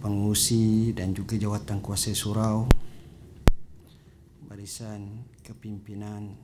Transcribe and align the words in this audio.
pengurusi 0.00 0.96
dan 0.96 1.12
juga 1.12 1.36
jawatan 1.36 1.84
kuasa 1.84 2.10
surau 2.16 2.66
barisan 4.50 5.24
kepimpinan 5.46 6.34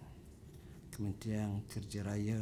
Kementerian 0.95 1.61
Kerja 1.69 2.01
Raya 2.01 2.39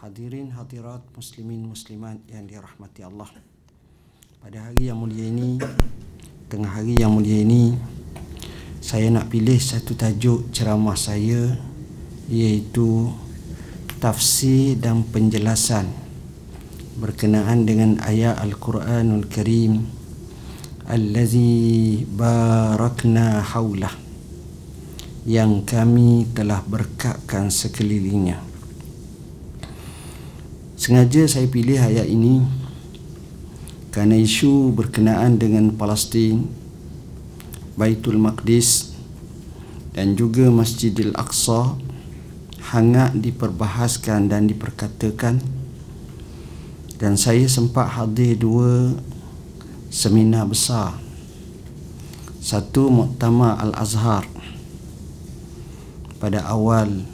hadirin 0.00 0.48
hadirat 0.56 1.04
muslimin 1.12 1.68
muslimat 1.68 2.16
yang 2.24 2.48
dirahmati 2.48 3.04
Allah. 3.04 3.28
Pada 4.40 4.64
hari 4.64 4.88
yang 4.88 4.96
mulia 4.96 5.28
ini 5.28 5.60
tengah 6.48 6.72
hari 6.72 6.96
yang 6.96 7.12
mulia 7.12 7.44
ini 7.44 7.76
saya 8.80 9.12
nak 9.12 9.28
pilih 9.28 9.60
satu 9.60 9.92
tajuk 9.92 10.48
ceramah 10.56 10.96
saya 10.96 11.60
iaitu 12.32 13.12
tafsir 14.00 14.80
dan 14.80 15.04
penjelasan 15.04 15.84
berkenaan 17.00 17.64
dengan 17.64 17.96
ayat 18.04 18.36
Al-Quranul 18.44 19.24
Karim 19.32 19.88
Allazi 20.84 22.04
barakna 22.04 23.40
haulah 23.40 23.96
yang 25.24 25.64
kami 25.64 26.28
telah 26.36 26.60
berkatkan 26.66 27.48
sekelilingnya. 27.48 28.42
Sengaja 30.76 31.24
saya 31.24 31.48
pilih 31.48 31.80
ayat 31.80 32.04
ini 32.04 32.44
kerana 33.94 34.18
isu 34.18 34.74
berkenaan 34.76 35.40
dengan 35.40 35.72
Palestin 35.72 36.50
Baitul 37.80 38.20
Maqdis 38.20 38.92
dan 39.96 40.18
juga 40.18 40.52
Masjidil 40.52 41.16
Aqsa 41.16 41.78
hangat 42.74 43.14
diperbahaskan 43.14 44.26
dan 44.26 44.50
diperkatakan 44.50 45.59
dan 47.00 47.16
saya 47.16 47.48
sempat 47.48 47.96
hadir 47.96 48.36
dua 48.36 48.92
seminar 49.88 50.44
besar. 50.44 51.00
Satu 52.44 52.92
Muktamar 52.92 53.56
Al-Azhar 53.56 54.28
pada 56.20 56.44
awal 56.44 57.08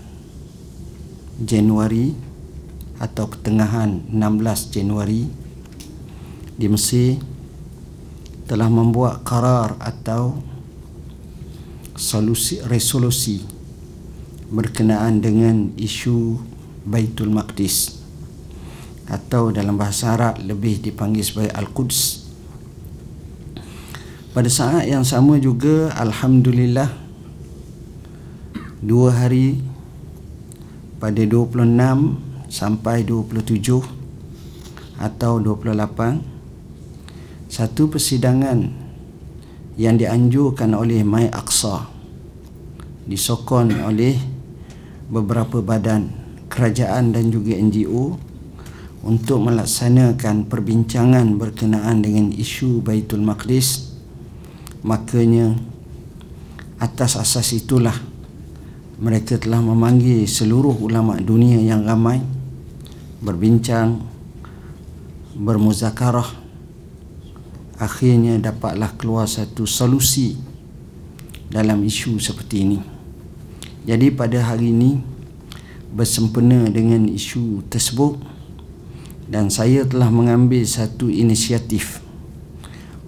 Januari 1.39 2.14
atau 2.98 3.31
pertengahan 3.31 4.03
16 4.11 4.75
Januari 4.75 5.31
di 6.59 6.67
Mesir 6.67 7.23
telah 8.51 8.67
membuat 8.67 9.23
karar 9.23 9.79
atau 9.79 10.42
solusi 11.95 12.59
resolusi 12.67 13.42
berkenaan 14.51 15.23
dengan 15.23 15.75
isu 15.79 16.39
Baitul 16.87 17.34
Maqdis 17.34 17.95
atau 19.07 19.55
dalam 19.55 19.79
bahasa 19.79 20.19
Arab 20.19 20.43
lebih 20.43 20.83
dipanggil 20.83 21.23
sebagai 21.23 21.55
Al-Quds. 21.55 22.27
Pada 24.35 24.51
saat 24.53 24.85
yang 24.85 25.07
sama 25.07 25.41
juga 25.41 25.95
Alhamdulillah 25.97 26.93
dua 28.85 29.09
hari 29.15 29.65
pada 31.01 31.25
26 31.25 31.64
sampai 32.53 33.07
27 33.07 33.80
atau 35.01 35.33
28 35.41 36.20
satu 37.48 37.89
persidangan 37.89 38.69
yang 39.77 39.97
dianjurkan 39.97 40.73
oleh 40.73 41.05
Mai 41.05 41.29
Aqsa 41.33 41.89
disokong 43.07 43.73
oleh 43.86 44.19
beberapa 45.07 45.63
badan 45.63 46.11
kerajaan 46.51 47.14
dan 47.14 47.30
juga 47.30 47.55
NGO 47.55 48.19
untuk 49.06 49.39
melaksanakan 49.46 50.50
perbincangan 50.50 51.39
berkenaan 51.39 52.02
dengan 52.02 52.34
isu 52.34 52.83
Baitul 52.83 53.22
Maqdis. 53.22 53.94
Makanya 54.83 55.55
atas 56.83 57.14
asas 57.14 57.55
itulah 57.55 57.94
mereka 58.98 59.39
telah 59.39 59.62
memanggil 59.62 60.27
seluruh 60.27 60.74
ulama 60.83 61.14
dunia 61.22 61.62
yang 61.62 61.86
ramai 61.86 62.18
berbincang 63.22 64.02
bermuzakarah. 65.38 66.44
Akhirnya 67.78 68.40
dapatlah 68.42 68.96
keluar 68.98 69.30
satu 69.30 69.68
solusi 69.68 70.34
dalam 71.46 71.84
isu 71.86 72.18
seperti 72.18 72.56
ini. 72.67 72.78
Jadi 73.86 74.11
pada 74.11 74.42
hari 74.42 74.74
ini 74.74 74.98
bersempena 75.94 76.67
dengan 76.73 77.06
isu 77.06 77.62
tersebut 77.70 78.36
dan 79.27 79.51
saya 79.51 79.83
telah 79.83 80.11
mengambil 80.11 80.63
satu 80.63 81.11
inisiatif 81.11 81.98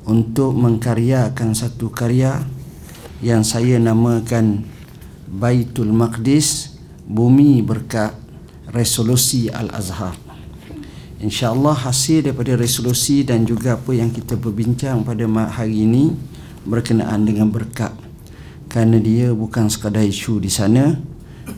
untuk 0.09 0.57
mengkaryakan 0.57 1.55
satu 1.55 1.91
karya 1.95 2.43
yang 3.23 3.47
saya 3.47 3.79
namakan 3.79 4.67
Baitul 5.29 5.93
Maqdis 5.95 6.79
Bumi 7.07 7.61
Berkat 7.63 8.17
Resolusi 8.73 9.53
Al-Azhar. 9.53 10.17
InsyaAllah 11.19 11.75
hasil 11.75 12.31
daripada 12.31 12.55
resolusi 12.55 13.27
dan 13.27 13.43
juga 13.43 13.75
apa 13.75 13.91
yang 13.91 14.15
kita 14.15 14.39
berbincang 14.39 15.03
pada 15.03 15.27
hari 15.51 15.83
ini 15.83 16.15
berkenaan 16.63 17.27
dengan 17.27 17.51
berkat. 17.51 17.91
Kerana 18.71 19.03
dia 19.03 19.35
bukan 19.35 19.67
sekadar 19.67 20.07
isu 20.07 20.39
di 20.39 20.51
sana 20.53 20.95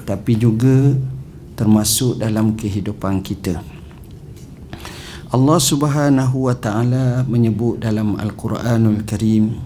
tapi 0.08 0.38
juga 0.38 0.96
termasuk 1.60 2.22
dalam 2.22 2.56
kehidupan 2.56 3.20
kita. 3.20 3.79
Allah 5.30 5.62
Subhanahu 5.62 6.50
wa 6.50 6.58
taala 6.58 7.22
menyebut 7.22 7.78
dalam 7.78 8.18
Al-Quranul 8.18 9.06
Karim 9.06 9.62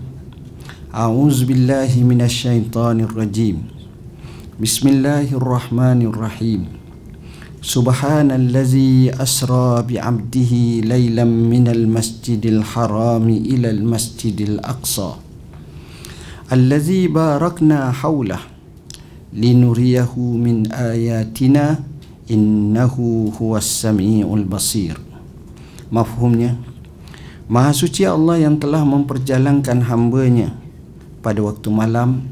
A'udzu 0.92 1.48
billahi 1.48 2.04
minasyaitonir 2.04 3.08
rajim. 3.08 3.64
Bismillahirrahmanirrahim. 4.60 6.68
Subhanallazi 7.64 9.08
asra 9.16 9.80
bi'abdihi 9.80 10.84
laylan 10.84 11.32
minal 11.32 11.88
masjidil 11.88 12.60
harami 12.60 13.40
ilal 13.56 13.80
masjidil 13.80 14.60
aqsa. 14.60 15.16
Allazi 16.52 17.08
barakna 17.08 17.88
hawlah 17.88 18.52
linuriyahu 19.32 20.36
min 20.36 20.68
ayatina 20.68 21.80
innahu 22.28 23.32
huwas 23.32 23.64
samiul 23.64 24.44
basir 24.44 25.13
mafhumnya 25.92 26.56
Maha 27.44 27.76
suci 27.76 28.08
Allah 28.08 28.40
yang 28.40 28.56
telah 28.56 28.88
memperjalankan 28.88 29.84
hambanya 29.84 30.56
pada 31.20 31.44
waktu 31.44 31.68
malam 31.68 32.24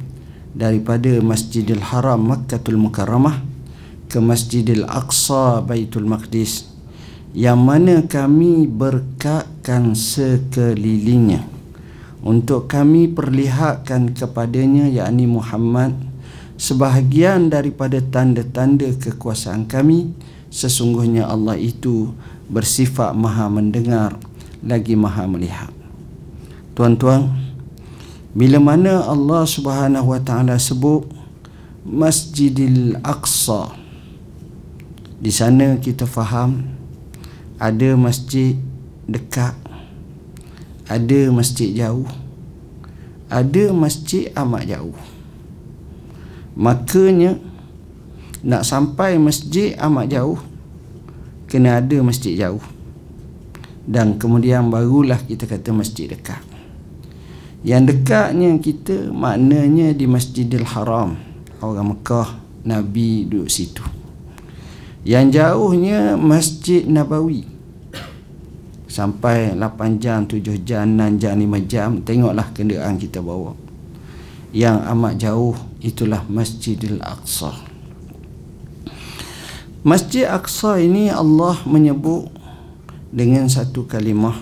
daripada 0.57 1.21
Masjidil 1.21 1.85
Haram 1.85 2.33
Makkatul 2.33 2.81
Mukarramah 2.81 3.45
ke 4.09 4.21
Masjidil 4.21 4.89
Aqsa 4.89 5.61
Baitul 5.61 6.09
Maqdis 6.09 6.73
yang 7.33 7.61
mana 7.65 8.05
kami 8.05 8.69
berkatkan 8.69 9.97
sekelilingnya. 9.97 11.45
Untuk 12.23 12.71
kami 12.71 13.11
perlihatkan 13.11 14.15
kepadanya 14.15 14.87
yakni 14.87 15.27
Muhammad 15.27 15.97
sebahagian 16.55 17.51
daripada 17.51 17.99
tanda-tanda 17.99 18.95
kekuasaan 18.95 19.67
kami 19.67 20.15
sesungguhnya 20.53 21.27
Allah 21.27 21.59
itu 21.59 22.15
bersifat 22.53 23.17
maha 23.17 23.49
mendengar 23.49 24.21
lagi 24.61 24.93
maha 24.93 25.25
melihat. 25.25 25.73
Tuan-tuan 26.77 27.33
bila 28.37 28.61
mana 28.61 29.03
Allah 29.09 29.49
Subhanahu 29.49 30.13
wa 30.13 30.21
taala 30.21 30.61
sebut 30.61 31.05
Masjidil 31.83 33.01
Aqsa 33.03 33.75
di 35.19 35.33
sana 35.35 35.81
kita 35.81 36.07
faham 36.07 36.63
ada 37.59 37.97
masjid 37.99 38.55
dekat 39.11 39.57
ada 40.87 41.21
masjid 41.35 41.75
jauh 41.75 42.07
ada 43.33 43.73
masjid 43.73 44.29
amat 44.37 44.69
jauh. 44.69 44.97
Makanya 46.53 47.41
nak 48.45 48.69
sampai 48.69 49.17
masjid 49.17 49.73
amat 49.81 50.13
jauh 50.13 50.37
kena 51.53 51.85
ada 51.85 52.01
masjid 52.01 52.33
jauh. 52.33 52.65
Dan 53.85 54.17
kemudian 54.17 54.73
barulah 54.73 55.21
kita 55.21 55.45
kata 55.45 55.69
masjid 55.77 56.09
dekat. 56.09 56.41
Yang 57.61 57.93
dekatnya 57.93 58.57
kita 58.57 59.13
maknanya 59.13 59.93
di 59.95 60.09
Masjidil 60.09 60.67
Haram 60.67 61.15
orang 61.63 61.95
Mekah 61.95 62.41
Nabi 62.65 63.29
duduk 63.29 63.53
situ. 63.53 63.85
Yang 65.05 65.39
jauhnya 65.39 66.17
Masjid 66.17 66.89
Nabawi. 66.89 67.45
Sampai 68.91 69.55
8 69.55 70.03
jam, 70.03 70.27
7 70.27 70.63
jam, 70.67 70.85
6 70.85 71.23
jam, 71.23 71.35
5 71.39 71.71
jam 71.71 71.89
tengoklah 72.03 72.49
kenderaan 72.51 72.99
kita 72.99 73.23
bawa. 73.23 73.55
Yang 74.51 74.79
amat 74.89 75.15
jauh 75.21 75.57
itulah 75.81 76.23
Masjidil 76.29 76.99
Aqsa 76.99 77.72
Masjid 79.83 80.31
Aqsa 80.31 80.79
ini 80.79 81.11
Allah 81.11 81.59
menyebut 81.67 82.31
dengan 83.11 83.51
satu 83.51 83.83
kalimah 83.83 84.39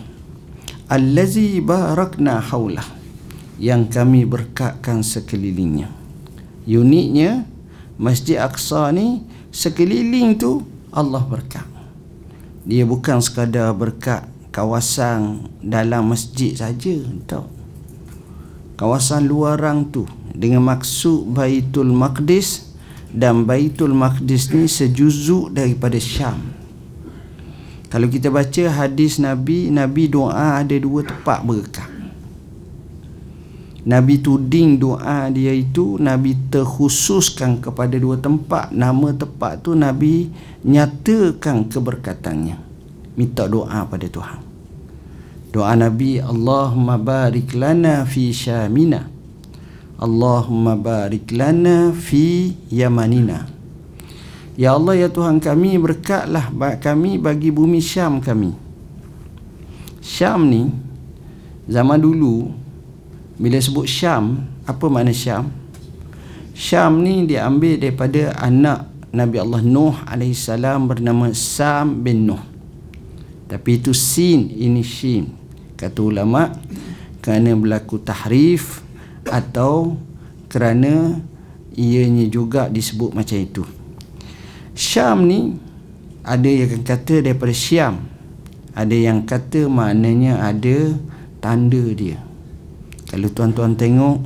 allazi 0.85 1.65
barakna 1.65 2.45
haulah 2.45 2.85
yang 3.57 3.89
kami 3.89 4.29
berkatkan 4.29 5.01
sekelilingnya. 5.01 5.89
Uniknya 6.69 7.49
Masjid 7.97 8.37
Aqsa 8.37 8.93
ni 8.93 9.25
sekeliling 9.49 10.37
tu 10.37 10.61
Allah 10.93 11.25
berkat. 11.25 11.65
Dia 12.69 12.85
bukan 12.85 13.25
sekadar 13.25 13.73
berkat 13.73 14.29
kawasan 14.53 15.49
dalam 15.65 16.13
masjid 16.13 16.53
saja 16.53 17.01
tak 17.25 17.49
kawasan 18.77 19.25
luaran 19.25 19.89
tu 19.89 20.05
dengan 20.37 20.65
maksud 20.65 21.33
Baitul 21.33 21.93
Maqdis 21.93 22.69
dan 23.11 23.43
Baitul 23.47 23.95
Maqdis 23.95 24.51
ni 24.55 24.71
sejuzuk 24.71 25.51
daripada 25.51 25.99
Syam. 25.99 26.39
Kalau 27.91 28.07
kita 28.07 28.31
baca 28.31 28.65
hadis 28.71 29.19
Nabi, 29.19 29.67
Nabi 29.67 30.07
doa 30.07 30.62
ada 30.62 30.77
dua 30.79 31.03
tempat 31.03 31.43
berkah. 31.43 31.91
Nabi 33.81 34.21
tuding 34.23 34.79
doa 34.79 35.27
dia 35.33 35.51
itu 35.51 35.99
Nabi 35.99 36.39
terkhususkan 36.53 37.59
kepada 37.59 37.99
dua 37.99 38.21
tempat. 38.21 38.71
Nama 38.71 39.09
tempat 39.19 39.67
tu 39.67 39.75
Nabi 39.75 40.31
nyatakan 40.63 41.67
keberkatannya. 41.67 42.61
Minta 43.19 43.51
doa 43.51 43.83
pada 43.91 44.06
Tuhan. 44.06 44.39
Doa 45.51 45.75
Nabi 45.75 46.23
Allahumma 46.23 46.95
barik 46.95 47.59
lana 47.59 48.06
fi 48.06 48.31
syamina 48.31 49.19
Allahumma 50.00 50.81
barik 50.81 51.29
lana 51.29 51.93
fi 51.93 52.56
yamanina 52.73 53.44
Ya 54.56 54.73
Allah 54.73 54.97
ya 54.97 55.08
Tuhan 55.12 55.37
kami 55.41 55.76
berkatlah 55.76 56.49
kami 56.81 57.17
bagi 57.17 57.49
bumi 57.49 57.81
Syam 57.81 58.20
kami. 58.20 58.52
Syam 60.05 60.49
ni 60.49 60.69
zaman 61.64 61.97
dulu 61.97 62.52
bila 63.41 63.56
sebut 63.56 63.88
Syam 63.88 64.44
apa 64.69 64.85
makna 64.93 65.17
Syam? 65.17 65.49
Syam 66.53 67.00
ni 67.00 67.25
diambil 67.25 67.81
daripada 67.81 68.37
anak 68.37 68.85
Nabi 69.17 69.37
Allah 69.41 69.64
Nuh 69.64 69.96
AS 70.05 70.44
bernama 70.85 71.32
Sam 71.32 72.05
bin 72.05 72.29
Nuh. 72.29 72.43
Tapi 73.49 73.81
itu 73.81 73.96
sin 73.96 74.49
ini 74.61 74.85
shin. 74.85 75.32
Kata 75.81 76.05
ulama 76.05 76.53
kerana 77.25 77.56
berlaku 77.56 77.96
tahrif 77.96 78.85
atau 79.31 79.97
kerana 80.50 81.23
ianya 81.79 82.27
juga 82.27 82.67
disebut 82.67 83.15
macam 83.15 83.38
itu. 83.38 83.62
Syam 84.75 85.25
ni 85.25 85.55
ada 86.27 86.50
yang 86.50 86.82
kata 86.85 87.25
daripada 87.25 87.55
Syam. 87.55 88.06
Ada 88.71 88.94
yang 88.94 89.27
kata 89.27 89.67
maknanya 89.67 90.43
ada 90.47 90.94
tanda 91.43 91.82
dia. 91.91 92.23
Kalau 93.11 93.27
tuan-tuan 93.31 93.75
tengok 93.75 94.23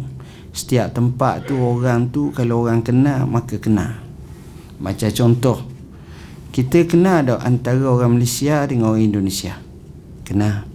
setiap 0.52 0.92
tempat 0.92 1.48
tu 1.48 1.56
orang 1.56 2.12
tu 2.12 2.28
kalau 2.30 2.68
orang 2.68 2.84
kenal 2.84 3.24
maka 3.24 3.56
kenal. 3.56 3.96
Macam 4.76 5.08
contoh 5.08 5.58
kita 6.54 6.86
kenal 6.86 7.24
ada 7.26 7.34
antara 7.42 7.82
orang 7.82 8.20
Malaysia 8.20 8.62
dengan 8.68 8.94
orang 8.94 9.10
Indonesia. 9.10 9.58
Kenal. 10.22 10.73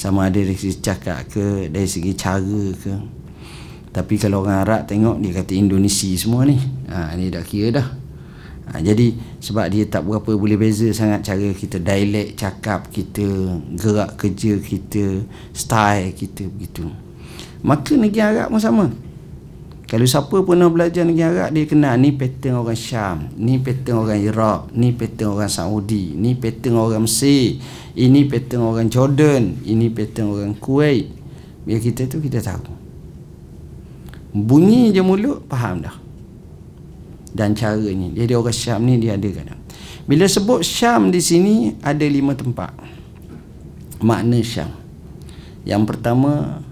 Sama 0.00 0.32
ada 0.32 0.40
dari 0.40 0.56
segi 0.56 0.80
cakap 0.80 1.28
ke 1.28 1.68
dari 1.68 1.84
segi 1.84 2.16
cara 2.16 2.40
ke. 2.72 2.94
Tapi 3.92 4.14
kalau 4.16 4.40
orang 4.40 4.64
Arab 4.64 4.88
tengok 4.88 5.20
dia 5.20 5.36
kata 5.36 5.52
Indonesia 5.52 6.08
semua 6.16 6.48
ni. 6.48 6.56
Ha 6.88 7.12
ni 7.20 7.28
dah 7.28 7.44
kira 7.44 7.68
dah 7.76 8.00
ha, 8.70 8.78
jadi 8.78 9.12
sebab 9.42 9.66
dia 9.66 9.84
tak 9.90 10.06
berapa 10.06 10.30
boleh 10.38 10.54
beza 10.54 10.86
sangat 10.94 11.26
cara 11.26 11.50
kita 11.50 11.82
dialek 11.82 12.38
cakap 12.38 12.86
kita 12.88 13.26
gerak 13.74 14.14
kerja 14.14 14.62
kita 14.62 15.26
style 15.50 16.14
kita 16.14 16.46
begitu 16.46 16.86
maka 17.66 17.98
negeri 17.98 18.22
Arab 18.22 18.54
pun 18.54 18.62
sama 18.62 18.86
kalau 19.90 20.06
siapa 20.06 20.46
pernah 20.46 20.70
belajar 20.70 21.02
negeri 21.02 21.26
Arab 21.26 21.50
dia 21.50 21.66
kenal 21.66 21.98
ni 21.98 22.14
pattern 22.14 22.62
orang 22.62 22.78
Syam 22.78 23.26
ni 23.34 23.58
pattern 23.58 24.06
orang 24.06 24.20
Iraq 24.22 24.60
ni 24.70 24.94
pattern 24.94 25.34
orang 25.34 25.50
Saudi 25.50 26.14
ni 26.14 26.38
pattern 26.38 26.78
orang 26.78 27.10
Mesir 27.10 27.58
ini 27.98 28.22
pattern 28.30 28.62
orang 28.62 28.86
Jordan 28.86 29.58
ini 29.66 29.90
pattern 29.90 30.30
orang 30.30 30.54
Kuwait 30.54 31.10
biar 31.66 31.82
kita 31.82 32.06
tu 32.06 32.22
kita 32.22 32.38
tahu 32.38 32.70
bunyi 34.30 34.94
je 34.94 35.02
mulut 35.02 35.42
faham 35.50 35.82
dah 35.82 36.10
dan 37.30 37.54
caranya. 37.54 38.10
Jadi 38.14 38.32
orang 38.34 38.54
Syam 38.54 38.80
ni 38.86 38.98
dia 38.98 39.14
ada 39.14 39.28
kadang. 39.30 39.60
Bila 40.06 40.26
sebut 40.26 40.66
Syam 40.66 41.14
di 41.14 41.22
sini 41.22 41.78
ada 41.80 42.02
lima 42.02 42.34
tempat. 42.34 42.74
Makna 44.02 44.42
Syam. 44.42 44.70
Yang 45.62 45.82
pertama 45.86 46.64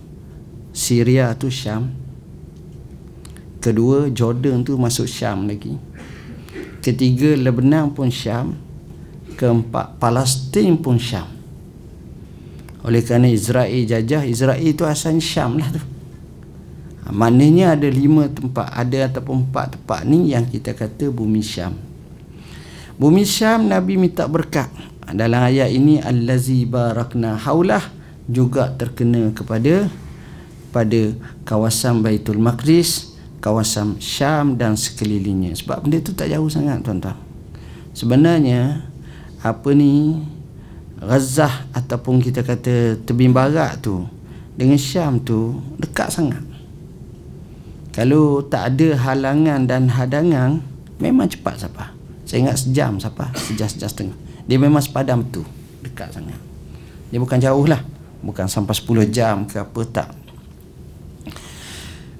Syria 0.74 1.30
tu 1.38 1.52
Syam. 1.52 1.94
Kedua 3.58 4.06
Jordan 4.10 4.62
tu 4.62 4.78
masuk 4.78 5.10
Syam 5.10 5.50
lagi. 5.50 5.74
Ketiga 6.78 7.34
Lebanon 7.34 7.90
pun 7.90 8.08
Syam. 8.10 8.54
Keempat 9.38 9.98
Palestin 10.02 10.78
pun 10.78 10.98
Syam. 10.98 11.26
Oleh 12.82 13.02
kerana 13.02 13.26
Israel 13.30 13.82
jajah, 13.86 14.22
Israel 14.26 14.58
itu 14.62 14.82
asalnya 14.86 15.22
Syam 15.22 15.58
lah 15.58 15.70
tu. 15.70 15.82
Maknanya 17.08 17.72
ada 17.72 17.88
lima 17.88 18.28
tempat 18.28 18.68
Ada 18.68 19.08
ataupun 19.08 19.48
empat 19.48 19.80
tempat 19.80 20.04
ni 20.04 20.36
Yang 20.36 20.60
kita 20.60 20.76
kata 20.76 21.08
bumi 21.08 21.40
Syam 21.40 21.72
Bumi 23.00 23.24
Syam 23.24 23.72
Nabi 23.72 23.96
minta 23.96 24.28
berkat 24.28 24.68
Dalam 25.08 25.40
ayat 25.40 25.72
ini 25.72 26.04
Allazi 26.04 26.68
barakna 26.68 27.40
haulah 27.40 27.80
Juga 28.28 28.68
terkena 28.76 29.32
kepada 29.32 29.88
Pada 30.68 31.16
kawasan 31.48 32.04
Baitul 32.04 32.44
Maqdis 32.44 33.07
Kawasan 33.38 34.02
Syam 34.02 34.58
dan 34.58 34.74
sekelilingnya. 34.74 35.54
Sebab 35.54 35.86
benda 35.86 35.98
tu 36.02 36.10
tak 36.14 36.30
jauh 36.30 36.50
sangat 36.50 36.82
tuan-tuan. 36.82 37.14
Sebenarnya 37.98 38.86
Apa 39.42 39.74
ni 39.74 40.22
Ghazah 40.98 41.66
ataupun 41.74 42.22
kita 42.22 42.46
kata 42.46 42.98
Tebing 43.02 43.34
Barat 43.34 43.82
tu 43.82 44.06
Dengan 44.54 44.78
Syam 44.78 45.18
tu 45.22 45.58
Dekat 45.78 46.14
sangat. 46.14 46.42
Kalau 47.90 48.46
tak 48.46 48.74
ada 48.74 48.94
halangan 49.10 49.66
dan 49.66 49.90
hadangan 49.90 50.62
Memang 51.02 51.26
cepat 51.26 51.58
siapa 51.58 51.90
Saya 52.22 52.46
ingat 52.46 52.62
sejam 52.62 52.98
siapa 53.02 53.34
Sejam-sejam 53.34 53.90
setengah. 53.90 54.18
Dia 54.46 54.58
memang 54.62 54.82
sepadam 54.82 55.26
tu 55.26 55.42
Dekat 55.82 56.14
sangat. 56.14 56.38
Dia 57.08 57.18
bukan 57.22 57.38
jauh 57.40 57.66
lah. 57.66 57.80
Bukan 58.18 58.50
sampai 58.50 58.74
10 58.74 59.14
jam 59.14 59.46
ke 59.46 59.62
apa 59.62 59.80
tak 59.86 60.08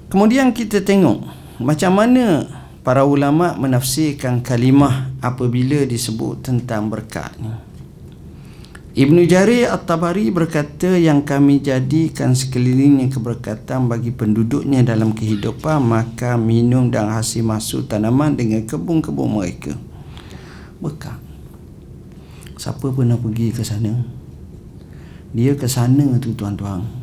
Kemudian 0.09 0.51
kita 0.51 0.81
tengok 0.81 1.23
Macam 1.61 1.91
mana 1.93 2.45
Para 2.81 3.05
ulama 3.05 3.53
menafsirkan 3.55 4.41
kalimah 4.41 5.13
Apabila 5.21 5.85
disebut 5.85 6.41
tentang 6.41 6.89
berkat 6.89 7.31
ni 7.37 7.69
Ibnu 8.99 9.23
Jarir 9.31 9.71
At-Tabari 9.71 10.27
berkata 10.27 10.97
yang 10.99 11.23
kami 11.23 11.63
jadikan 11.63 12.35
sekelilingnya 12.35 13.07
keberkatan 13.07 13.87
bagi 13.87 14.11
penduduknya 14.11 14.83
dalam 14.83 15.15
kehidupan 15.15 15.79
maka 15.79 16.35
minum 16.35 16.91
dan 16.91 17.07
hasil 17.07 17.39
masuk 17.39 17.87
tanaman 17.87 18.35
dengan 18.35 18.59
kebun-kebun 18.67 19.39
mereka. 19.39 19.71
Berkat. 20.83 21.15
Siapa 22.59 22.91
pernah 22.91 23.15
pergi 23.15 23.55
ke 23.55 23.63
sana? 23.63 24.03
Dia 25.31 25.55
ke 25.55 25.69
sana 25.71 26.19
tu 26.19 26.35
tuan-tuan. 26.35 26.98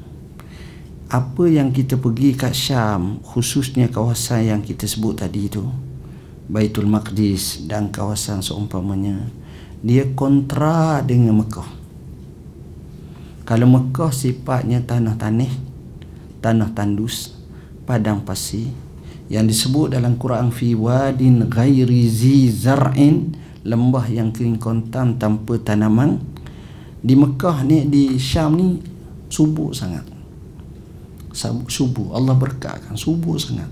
Apa 1.07 1.47
yang 1.47 1.71
kita 1.71 1.95
pergi 1.95 2.35
kat 2.35 2.51
Syam, 2.51 3.23
khususnya 3.23 3.87
kawasan 3.87 4.51
yang 4.51 4.61
kita 4.67 4.91
sebut 4.91 5.23
tadi 5.23 5.47
tu, 5.47 5.63
Baitul 6.51 6.91
Maqdis 6.91 7.63
dan 7.71 7.95
kawasan 7.95 8.43
seumpamanya, 8.43 9.31
dia 9.87 10.03
kontra 10.19 10.99
dengan 11.07 11.39
Mekah. 11.39 11.71
Kalau 13.47 13.71
Mekah 13.71 14.11
sifatnya 14.11 14.83
tanah 14.83 15.15
tanah, 15.15 15.53
tanah 16.43 16.75
tandus, 16.75 17.39
padang 17.87 18.27
pasir 18.27 18.67
yang 19.31 19.47
disebut 19.47 19.95
dalam 19.95 20.19
Quran 20.19 20.51
fi 20.51 20.75
wadin 20.75 21.47
ghairi 21.47 22.11
zi 22.11 22.51
zar'in 22.51 23.31
lembah 23.63 24.11
yang 24.11 24.35
kering 24.35 24.59
kontan 24.59 25.23
tanpa 25.23 25.55
tanaman 25.63 26.19
di 26.99 27.15
Mekah 27.15 27.63
ni 27.63 27.87
di 27.87 28.19
Syam 28.19 28.59
ni 28.59 28.83
subuh 29.31 29.71
sangat 29.71 30.16
subuh. 31.69 32.17
Allah 32.17 32.33
berkatkan. 32.33 32.97
Subuh 32.97 33.37
sangat. 33.37 33.69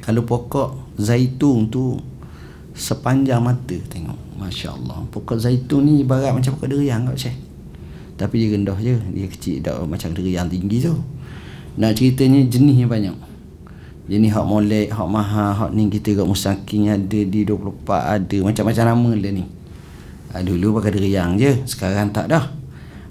Kalau 0.00 0.24
pokok 0.24 0.96
zaitun 0.96 1.68
tu 1.68 2.00
sepanjang 2.72 3.44
mata 3.44 3.76
tengok. 3.76 4.16
Masya 4.40 4.72
Allah 4.72 5.04
pokok 5.12 5.36
zaitun 5.36 5.84
ni 5.84 6.00
ibarat 6.00 6.32
macam 6.32 6.56
pokok 6.56 6.72
deriang 6.72 7.04
kat 7.12 7.28
Syekh. 7.28 7.38
Tapi 8.16 8.34
dia 8.40 8.56
rendah 8.56 8.78
je. 8.80 8.96
Dia 8.96 9.26
kecil 9.28 9.60
tak 9.60 9.76
macam 9.84 10.16
deriang 10.16 10.48
tinggi 10.48 10.80
tu. 10.80 10.96
Nak 11.76 11.92
ceritanya 11.96 12.40
jenisnya 12.48 12.88
banyak. 12.88 13.16
Jenis 14.10 14.34
hak 14.34 14.46
molek 14.48 14.90
hak 14.90 15.06
mahal 15.06 15.54
hak 15.54 15.70
ni 15.70 15.86
kita 15.86 16.18
kat 16.18 16.26
musaking 16.26 16.90
ada 16.90 17.20
di 17.20 17.46
24 17.46 18.16
ada. 18.16 18.36
Macam-macam 18.42 18.84
nama 18.88 19.10
dia 19.14 19.30
ni. 19.30 19.44
Ha, 20.32 20.42
dulu 20.42 20.80
pakai 20.80 20.96
deriang 20.96 21.36
je. 21.36 21.62
Sekarang 21.68 22.10
tak 22.10 22.32
dah. 22.32 22.50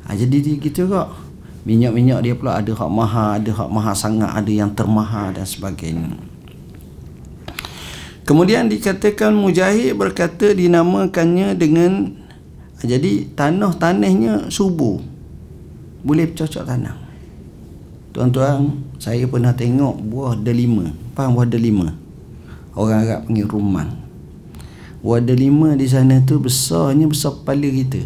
Ha, 0.10 0.18
jadi 0.18 0.42
dia 0.42 0.56
gitu 0.58 0.90
kok 0.90 1.29
minyak-minyak 1.64 2.20
dia 2.24 2.34
pula 2.36 2.60
ada 2.60 2.72
hak 2.72 2.92
mahal 2.92 3.40
ada 3.40 3.52
hak 3.52 3.70
mahal 3.72 3.96
sangat 3.96 4.32
ada 4.32 4.52
yang 4.52 4.72
termahal 4.72 5.32
dan 5.32 5.44
sebagainya 5.44 6.16
kemudian 8.24 8.68
dikatakan 8.70 9.36
mujahid 9.36 9.96
berkata 9.96 10.56
dinamakannya 10.56 11.58
dengan 11.58 12.16
jadi 12.80 13.28
tanah 13.36 13.76
tanahnya 13.76 14.48
subuh 14.48 15.04
boleh 16.04 16.32
cocok 16.32 16.64
tanam 16.64 16.96
tuan-tuan 18.16 18.80
saya 19.00 19.28
pernah 19.28 19.52
tengok 19.52 20.00
buah 20.00 20.36
delima 20.40 20.92
faham 21.16 21.36
buah 21.36 21.48
delima 21.48 21.92
orang 22.76 23.04
Arab 23.04 23.20
panggil 23.28 23.48
rumang 23.52 24.10
Buah 25.00 25.24
delima 25.24 25.80
di 25.80 25.88
sana 25.88 26.20
tu 26.28 26.44
besarnya 26.44 27.08
besar 27.08 27.32
kepala 27.40 27.72
kita. 27.72 28.04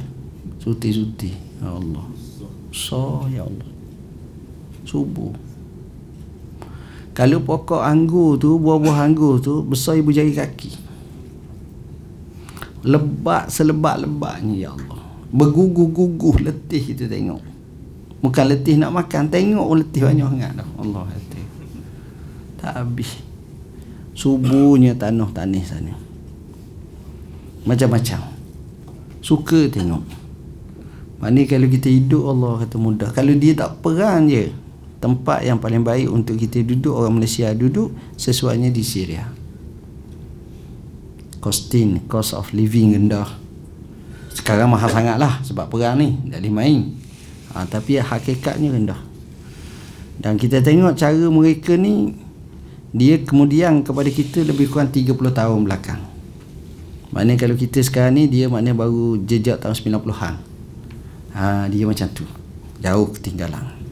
Suti-suti. 0.62 1.34
Ya 1.58 1.74
Allah. 1.74 2.06
Besar 2.74 3.30
ya 3.30 3.46
Allah. 3.46 3.70
Subuh. 4.90 5.30
Kalau 7.14 7.46
pokok 7.46 7.86
anggur 7.86 8.42
tu, 8.42 8.58
buah-buah 8.58 9.06
anggur 9.06 9.38
tu 9.38 9.62
besar 9.62 10.02
ibu 10.02 10.10
jari 10.10 10.34
kaki. 10.34 10.82
Lebat 12.90 13.54
selebat-lebatnya 13.54 14.58
ya 14.58 14.70
Allah. 14.74 15.06
Berguguh-guguh 15.30 16.42
letih 16.42 16.82
kita 16.82 17.06
tengok. 17.06 17.42
Bukan 18.26 18.46
letih 18.50 18.82
nak 18.82 18.98
makan, 18.98 19.30
tengok 19.30 19.70
letih 19.78 20.10
banyak 20.10 20.26
sangat 20.26 20.52
dah. 20.58 20.70
Allah 20.82 21.04
hati. 21.06 21.42
Tak 22.58 22.74
habis. 22.82 23.22
Subuhnya 24.18 24.98
tanah 24.98 25.30
tanis 25.30 25.70
sana 25.70 25.94
macam-macam 27.64 28.20
suka 29.24 29.72
tengok 29.72 30.04
mana 31.22 31.40
kalau 31.48 31.68
kita 31.70 31.88
hidup 31.88 32.24
Allah 32.30 32.66
kata 32.66 32.76
mudah. 32.78 33.10
Kalau 33.16 33.34
dia 33.38 33.54
tak 33.56 33.80
perang 33.80 34.28
je 34.28 34.52
tempat 35.04 35.44
yang 35.44 35.60
paling 35.60 35.84
baik 35.84 36.08
untuk 36.08 36.40
kita 36.40 36.64
duduk 36.64 36.96
orang 36.96 37.20
Malaysia 37.20 37.52
duduk 37.52 37.92
sesuainya 38.16 38.72
di 38.72 38.84
Syria. 38.84 39.28
Costing 41.44 42.08
cost 42.08 42.32
of 42.32 42.52
living 42.56 42.96
rendah. 42.96 43.28
Sekarang 44.32 44.72
mahal 44.72 44.88
sangat 44.88 45.20
lah 45.20 45.44
sebab 45.44 45.68
perang 45.68 46.00
ni 46.00 46.16
tak 46.32 46.40
boleh 46.40 46.54
main. 46.56 46.80
Ha, 47.54 47.68
tapi 47.68 48.00
hakikatnya 48.00 48.72
rendah. 48.72 49.02
Dan 50.18 50.40
kita 50.40 50.64
tengok 50.64 50.96
cara 50.96 51.26
mereka 51.28 51.76
ni 51.76 52.16
dia 52.94 53.18
kemudian 53.20 53.82
kepada 53.82 54.08
kita 54.08 54.46
lebih 54.46 54.70
kurang 54.70 54.94
30 54.94 55.10
tahun 55.14 55.60
belakang. 55.66 56.02
Maknanya 57.10 57.38
kalau 57.42 57.56
kita 57.58 57.82
sekarang 57.82 58.18
ni 58.22 58.24
dia 58.30 58.48
maknanya 58.50 58.86
baru 58.86 59.18
jejak 59.22 59.62
tahun 59.62 59.76
90-an. 59.76 60.53
Ha, 61.34 61.66
dia 61.70 61.84
macam 61.90 62.08
tu. 62.14 62.26
Jauh 62.82 63.10
ketinggalan. 63.14 63.84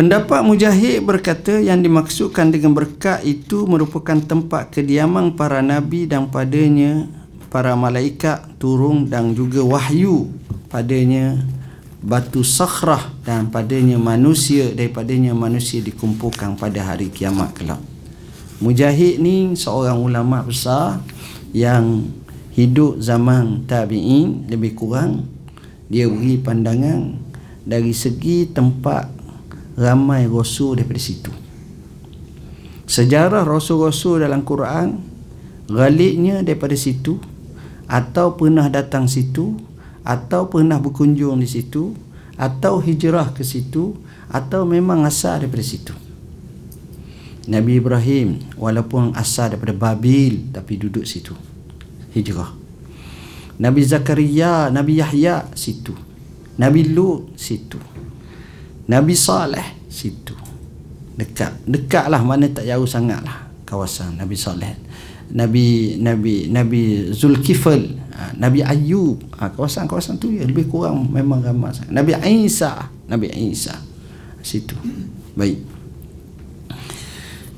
Pendapat 0.00 0.40
Mujahid 0.40 1.04
berkata 1.04 1.60
yang 1.60 1.84
dimaksudkan 1.84 2.48
dengan 2.48 2.72
berkat 2.72 3.20
itu 3.20 3.68
merupakan 3.68 4.16
tempat 4.16 4.72
kediaman 4.72 5.36
para 5.36 5.60
nabi 5.60 6.08
dan 6.08 6.30
padanya 6.30 7.04
para 7.52 7.76
malaikat 7.76 8.48
turun 8.56 9.10
dan 9.10 9.36
juga 9.36 9.60
wahyu 9.60 10.30
padanya 10.72 11.42
batu 12.00 12.40
sakhrah 12.40 13.12
dan 13.26 13.52
padanya 13.52 14.00
manusia 14.00 14.72
daripadanya 14.72 15.36
manusia 15.36 15.84
dikumpulkan 15.84 16.56
pada 16.56 16.80
hari 16.80 17.12
kiamat 17.12 17.52
kelak. 17.52 17.82
Mujahid 18.62 19.20
ni 19.20 19.52
seorang 19.52 20.00
ulama 20.00 20.40
besar 20.46 21.02
yang 21.52 22.08
hidup 22.60 23.00
zaman 23.00 23.64
tabi'in 23.64 24.44
lebih 24.52 24.76
kurang 24.76 25.24
dia 25.88 26.04
beri 26.06 26.36
pandangan 26.36 27.16
dari 27.64 27.96
segi 27.96 28.52
tempat 28.52 29.08
ramai 29.80 30.28
rasul 30.28 30.76
daripada 30.76 31.00
situ. 31.00 31.32
Sejarah 32.84 33.46
rasul-rasul 33.48 34.20
dalam 34.20 34.44
Quran 34.44 35.00
galiknya 35.70 36.44
daripada 36.44 36.76
situ 36.76 37.16
atau 37.88 38.36
pernah 38.36 38.68
datang 38.68 39.08
situ 39.08 39.56
atau 40.04 40.46
pernah 40.52 40.76
berkunjung 40.76 41.40
di 41.40 41.48
situ 41.48 41.96
atau 42.36 42.78
hijrah 42.82 43.32
ke 43.32 43.42
situ 43.42 43.96
atau 44.30 44.62
memang 44.68 45.06
asal 45.06 45.42
daripada 45.42 45.64
situ. 45.64 45.94
Nabi 47.50 47.80
Ibrahim 47.82 48.52
walaupun 48.54 49.16
asal 49.16 49.54
daripada 49.54 49.74
Babil 49.74 50.54
tapi 50.54 50.78
duduk 50.78 51.02
situ 51.02 51.49
hijrah. 52.14 52.50
Nabi 53.60 53.80
Zakaria 53.84 54.72
Nabi 54.72 54.98
Yahya 54.98 55.52
situ. 55.52 55.92
Nabi 56.56 56.88
Lut 56.90 57.36
situ. 57.36 57.76
Nabi 58.88 59.14
Saleh 59.14 59.86
situ. 59.86 60.34
Dekat 61.14 61.68
dekat 61.68 62.08
lah 62.08 62.24
mana 62.24 62.48
tak 62.48 62.64
jauh 62.64 62.88
sangat 62.88 63.20
lah 63.20 63.52
kawasan 63.68 64.16
Nabi 64.16 64.34
Saleh. 64.34 64.74
Nabi 65.30 65.94
Nabi 66.02 66.50
Nabi 66.50 67.14
Zulkifl 67.14 67.86
ha, 68.18 68.34
Nabi 68.34 68.66
Ayub 68.66 69.22
ha, 69.38 69.46
kawasan-kawasan 69.54 70.18
tu 70.18 70.34
ya 70.34 70.42
lebih 70.42 70.66
kurang 70.66 71.06
memang 71.06 71.38
ramai 71.38 71.70
sangat. 71.70 71.94
Nabi 71.94 72.18
Isa 72.26 72.90
Nabi 73.06 73.30
Isa 73.30 73.78
situ. 74.42 74.74
Baik 75.38 75.69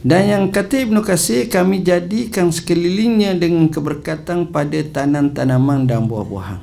dan 0.02 0.22
yang 0.26 0.44
kata 0.50 0.82
Ibn 0.82 0.98
Qasir 0.98 1.46
kami 1.46 1.86
jadikan 1.86 2.50
sekelilingnya 2.50 3.38
dengan 3.38 3.70
keberkatan 3.70 4.50
pada 4.50 4.82
tanam-tanaman 4.82 5.86
dan 5.86 6.10
buah-buahan. 6.10 6.58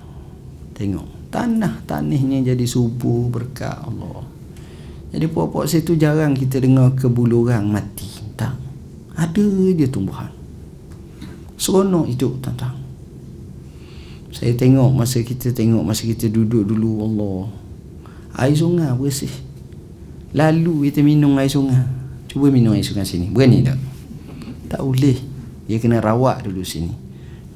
Tengok, 0.76 1.32
tanah 1.32 1.80
tanihnya 1.88 2.52
jadi 2.52 2.68
subur 2.68 3.32
berkat 3.32 3.80
Allah. 3.80 4.28
Jadi 5.16 5.26
pokok 5.32 5.66
situ 5.72 5.96
jarang 5.96 6.36
kita 6.36 6.60
dengar 6.60 6.92
kebuluran 7.00 7.72
mati. 7.72 8.12
Tak. 8.36 8.54
Ada 9.16 9.48
dia 9.72 9.88
tumbuhan. 9.88 10.30
Seronok 11.56 12.12
hidup 12.12 12.44
tentang. 12.44 12.76
Saya 14.36 14.52
tengok 14.54 14.92
masa 14.94 15.24
kita 15.24 15.56
tengok 15.56 15.84
masa 15.84 16.04
kita 16.04 16.28
duduk 16.28 16.68
dulu 16.68 17.08
Allah. 17.08 17.42
Air 18.36 18.56
sungai 18.56 18.92
bersih. 19.00 19.32
Lalu 20.36 20.92
kita 20.92 21.02
minum 21.02 21.40
air 21.40 21.50
sungai. 21.50 21.99
Cuba 22.30 22.54
minum 22.54 22.78
air 22.78 22.86
sungai 22.86 23.10
sini. 23.10 23.26
Berani 23.34 23.66
tak? 23.66 23.78
Tak 24.70 24.86
boleh. 24.86 25.18
Dia 25.66 25.82
kena 25.82 25.98
rawat 25.98 26.46
dulu 26.46 26.62
sini. 26.62 26.94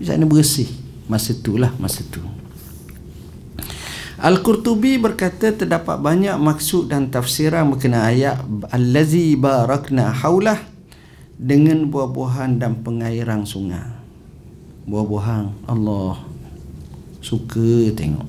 Di 0.02 0.10
sana 0.10 0.26
bersih. 0.26 0.66
Masa 1.06 1.38
tu 1.38 1.62
lah 1.62 1.70
masa 1.78 2.02
tu. 2.10 2.24
Al-Qurtubi 4.24 4.98
berkata 4.98 5.52
terdapat 5.52 6.00
banyak 6.00 6.40
maksud 6.40 6.88
dan 6.88 7.12
tafsiran 7.12 7.68
berkenaan 7.68 8.08
ayat 8.08 8.40
Allazi 8.72 9.36
barakna 9.36 10.16
haulah 10.16 10.64
dengan 11.36 11.92
buah-buahan 11.92 12.56
dan 12.56 12.80
pengairan 12.80 13.44
sungai. 13.44 13.84
Buah-buahan 14.88 15.68
Allah 15.68 16.24
suka 17.20 17.92
tengok. 17.94 18.28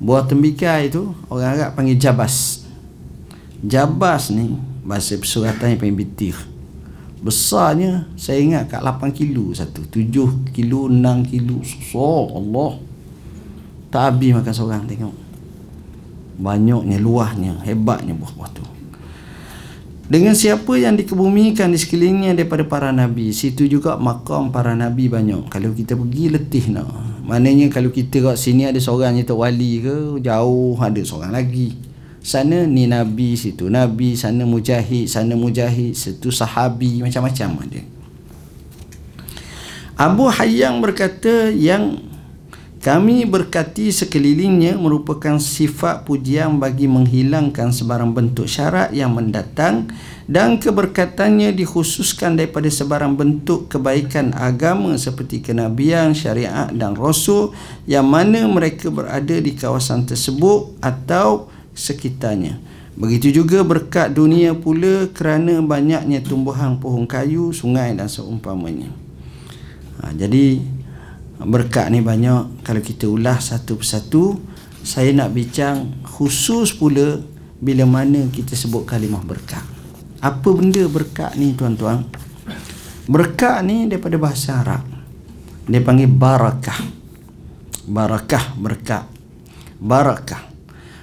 Buah 0.00 0.24
tembikai 0.24 0.88
itu 0.88 1.12
orang 1.28 1.60
Arab 1.60 1.70
panggil 1.76 2.00
jabas. 2.00 2.64
Jabas 3.60 4.32
ni 4.32 4.56
bahasa 4.90 5.14
yang 5.14 5.78
paling 5.78 5.94
betir 5.94 6.34
besarnya 7.20 8.08
saya 8.16 8.40
ingat 8.40 8.72
kat 8.72 8.80
8 8.80 9.12
kilo 9.12 9.52
satu. 9.52 9.84
7 9.84 10.52
kilo 10.56 10.88
6 10.88 11.30
kilo. 11.30 11.60
So 11.64 12.32
Allah. 12.32 12.80
Tak 13.90 14.02
habis 14.16 14.32
makan 14.32 14.54
seorang 14.54 14.84
tengok. 14.86 15.14
Banyaknya 16.40 16.96
luahnya 16.96 17.58
hebatnya 17.66 18.16
buah-buah 18.16 18.50
tu. 18.54 18.64
Dengan 20.10 20.34
siapa 20.34 20.74
yang 20.74 20.98
dikebumikan 20.98 21.70
di 21.70 21.78
sekelilingnya 21.78 22.34
daripada 22.34 22.66
para 22.66 22.90
nabi 22.90 23.30
situ 23.30 23.70
juga 23.70 23.94
makam 23.98 24.50
para 24.50 24.74
nabi 24.74 25.06
banyak. 25.06 25.46
Kalau 25.52 25.74
kita 25.74 25.94
pergi 25.94 26.24
letih 26.34 26.64
nak. 26.70 26.88
Maknanya 27.26 27.70
kalau 27.70 27.94
kita 27.94 28.18
kat 28.18 28.36
sini 28.40 28.66
ada 28.66 28.78
seorang 28.82 29.18
yang 29.18 29.26
tak 29.26 29.38
wali 29.38 29.86
ke 29.86 30.18
jauh 30.18 30.74
ada 30.82 30.98
seorang 30.98 31.30
lagi 31.30 31.89
sana 32.20 32.68
ni 32.68 32.86
nabi 32.86 33.36
situ. 33.36 33.68
Nabi 33.72 34.16
sana 34.16 34.44
mujahid 34.44 35.08
sana 35.08 35.36
mujahid 35.36 35.96
situ 35.96 36.28
sahabi 36.28 37.00
macam-macam 37.00 37.68
ada. 37.68 37.80
Abu 40.00 40.32
Hayyam 40.32 40.80
berkata 40.80 41.52
yang 41.52 42.10
Kami 42.80 43.28
berkati 43.28 43.92
sekelilingnya 43.92 44.72
merupakan 44.80 45.36
sifat 45.36 46.08
pujian 46.08 46.56
bagi 46.56 46.88
menghilangkan 46.88 47.76
sebarang 47.76 48.16
bentuk 48.16 48.48
syarat 48.48 48.88
yang 48.96 49.12
mendatang 49.12 49.92
dan 50.24 50.56
keberkatannya 50.56 51.52
dikhususkan 51.52 52.40
daripada 52.40 52.72
sebarang 52.72 53.20
bentuk 53.20 53.68
kebaikan 53.68 54.32
agama 54.32 54.96
seperti 54.96 55.44
kenabian, 55.44 56.16
syariat 56.16 56.72
dan 56.72 56.96
rasul 56.96 57.52
yang 57.84 58.08
mana 58.08 58.48
mereka 58.48 58.88
berada 58.88 59.36
di 59.36 59.52
kawasan 59.52 60.08
tersebut 60.08 60.80
atau 60.80 61.52
sekitarnya. 61.80 62.60
Begitu 63.00 63.40
juga 63.40 63.64
berkat 63.64 64.12
dunia 64.12 64.52
pula 64.52 65.08
kerana 65.08 65.64
banyaknya 65.64 66.20
tumbuhan 66.20 66.76
pohon 66.76 67.08
kayu, 67.08 67.48
sungai 67.48 67.96
dan 67.96 68.12
seumpamanya. 68.12 68.92
Ha, 70.00 70.12
jadi 70.12 70.60
berkat 71.40 71.88
ni 71.88 72.04
banyak. 72.04 72.60
Kalau 72.60 72.84
kita 72.84 73.08
ulas 73.08 73.56
satu 73.56 73.80
persatu 73.80 74.36
saya 74.84 75.16
nak 75.16 75.32
bincang 75.32 76.04
khusus 76.04 76.76
pula 76.76 77.24
bila 77.56 77.88
mana 77.88 78.28
kita 78.28 78.52
sebut 78.52 78.84
kalimah 78.84 79.24
berkat. 79.24 79.64
Apa 80.20 80.52
benda 80.52 80.84
berkat 80.84 81.32
ni 81.40 81.56
tuan-tuan? 81.56 82.04
Berkat 83.08 83.64
ni 83.64 83.88
daripada 83.88 84.20
bahasa 84.20 84.60
Arab. 84.60 84.84
Dia 85.64 85.80
panggil 85.80 86.08
barakah. 86.08 86.80
Barakah 87.88 88.44
berkat. 88.60 89.08
Barakah 89.80 90.49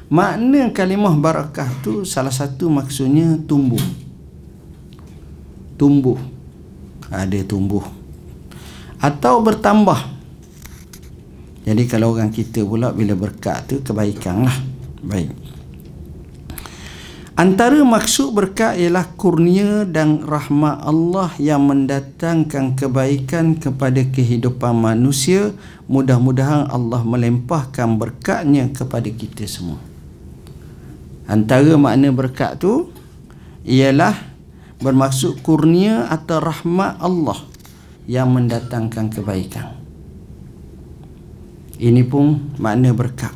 makna 0.07 0.71
kalimah 0.71 1.15
barakah 1.15 1.67
tu 1.83 2.07
salah 2.07 2.31
satu 2.31 2.71
maksudnya 2.71 3.39
tumbuh 3.43 3.81
tumbuh 5.75 6.19
ada 7.11 7.39
tumbuh 7.43 7.83
atau 8.97 9.43
bertambah 9.43 10.17
jadi 11.67 11.83
kalau 11.83 12.15
orang 12.15 12.31
kita 12.31 12.63
pula 12.63 12.95
bila 12.95 13.11
berkat 13.11 13.67
tu 13.67 13.83
kebaikan 13.83 14.47
lah. 14.47 14.55
Baik. 15.03 15.35
Antara 17.35 17.83
maksud 17.83 18.31
berkat 18.31 18.79
ialah 18.79 19.03
kurnia 19.19 19.83
dan 19.83 20.23
rahmat 20.23 20.79
Allah 20.79 21.29
yang 21.37 21.67
mendatangkan 21.67 22.79
kebaikan 22.79 23.59
kepada 23.59 23.99
kehidupan 23.99 24.79
manusia. 24.79 25.51
Mudah-mudahan 25.91 26.71
Allah 26.71 27.03
melempahkan 27.03 27.99
berkatnya 27.99 28.71
kepada 28.71 29.11
kita 29.11 29.43
semua. 29.43 29.77
Antara 31.27 31.75
makna 31.75 32.07
berkat 32.15 32.63
tu 32.63 32.87
ialah 33.67 34.15
bermaksud 34.79 35.43
kurnia 35.43 36.07
atau 36.07 36.39
rahmat 36.39 37.03
Allah 37.03 37.35
yang 38.07 38.31
mendatangkan 38.31 39.11
kebaikan. 39.11 39.75
Ini 41.77 42.07
pun 42.07 42.55
makna 42.57 42.95
berkat. 42.95 43.35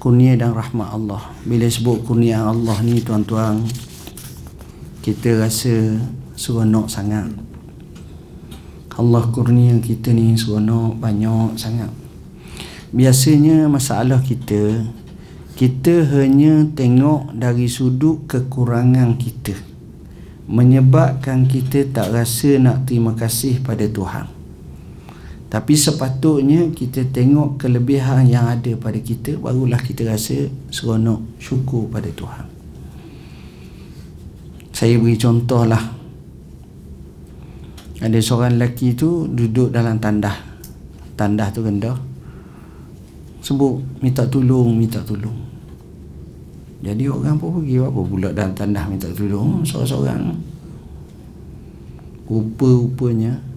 Kurnia 0.00 0.32
dan 0.38 0.56
rahmat 0.56 0.88
Allah. 0.94 1.20
Bila 1.44 1.68
sebut 1.68 2.00
kurnia 2.06 2.40
Allah 2.40 2.80
ni 2.80 3.04
tuan-tuan 3.04 3.60
Kita 5.04 5.44
rasa 5.44 6.00
seronok 6.38 6.88
sangat. 6.88 7.28
Allah 8.96 9.24
kurnia 9.32 9.76
kita 9.80 10.12
ni 10.12 10.36
seronok 10.36 10.96
banyak 11.00 11.56
sangat. 11.56 11.88
Biasanya 12.92 13.68
masalah 13.68 14.20
kita 14.20 14.84
Kita 15.60 16.08
hanya 16.16 16.64
tengok 16.72 17.36
dari 17.36 17.68
sudut 17.68 18.24
kekurangan 18.24 19.20
kita 19.20 19.52
Menyebabkan 20.48 21.44
kita 21.44 21.84
tak 21.92 22.16
rasa 22.16 22.56
nak 22.56 22.88
terima 22.88 23.12
kasih 23.12 23.60
pada 23.60 23.84
Tuhan 23.84 24.40
tapi 25.50 25.74
sepatutnya 25.74 26.70
kita 26.70 27.10
tengok 27.10 27.58
kelebihan 27.58 28.22
yang 28.30 28.46
ada 28.46 28.70
pada 28.78 29.02
kita 29.02 29.34
barulah 29.34 29.82
kita 29.82 30.06
rasa 30.06 30.46
seronok 30.70 31.42
syukur 31.42 31.90
pada 31.90 32.06
Tuhan. 32.06 32.46
Saya 34.70 34.94
beri 35.02 35.18
contohlah. 35.18 35.98
Ada 37.98 38.16
seorang 38.22 38.62
lelaki 38.62 38.94
tu 38.94 39.26
duduk 39.26 39.74
dalam 39.74 39.98
tandah. 39.98 40.38
Tandah 41.18 41.50
tu 41.50 41.66
rendah. 41.66 41.98
Sebut 43.42 43.82
minta 43.98 44.22
tolong, 44.30 44.70
minta 44.70 45.02
tolong. 45.02 45.49
Jadi 46.80 47.04
orang 47.12 47.36
pun 47.36 47.60
pergi 47.60 47.76
apa 47.76 48.00
pula 48.00 48.28
dalam 48.32 48.52
tandah 48.56 48.84
minta 48.88 49.08
tolong 49.12 49.60
seorang-seorang. 49.60 50.32
Rupa-rupanya 52.24 53.50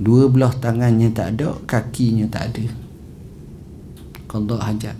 Dua 0.00 0.32
belah 0.32 0.48
tangannya 0.56 1.12
tak 1.12 1.36
ada 1.36 1.52
Kakinya 1.68 2.24
tak 2.32 2.56
ada. 2.56 2.64
Kalau 4.24 4.56
hajat. 4.56 4.96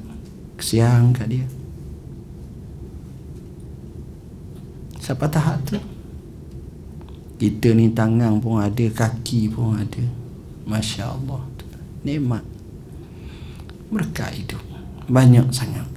Kesiang 0.61 1.17
kat 1.17 1.33
dia. 1.33 1.47
Siapa 5.01 5.25
tahap 5.33 5.57
tu? 5.65 5.81
Kita 7.41 7.73
ni 7.73 7.89
tangan 7.97 8.37
pun 8.45 8.61
ada 8.61 8.85
Kaki 8.93 9.49
pun 9.49 9.81
ada. 9.81 10.05
Masya 10.69 11.09
Allah. 11.09 11.41
Nikmat. 12.05 12.45
Berkat 13.89 14.37
hidup. 14.37 14.61
Banyak 15.09 15.49
sangat 15.49 15.89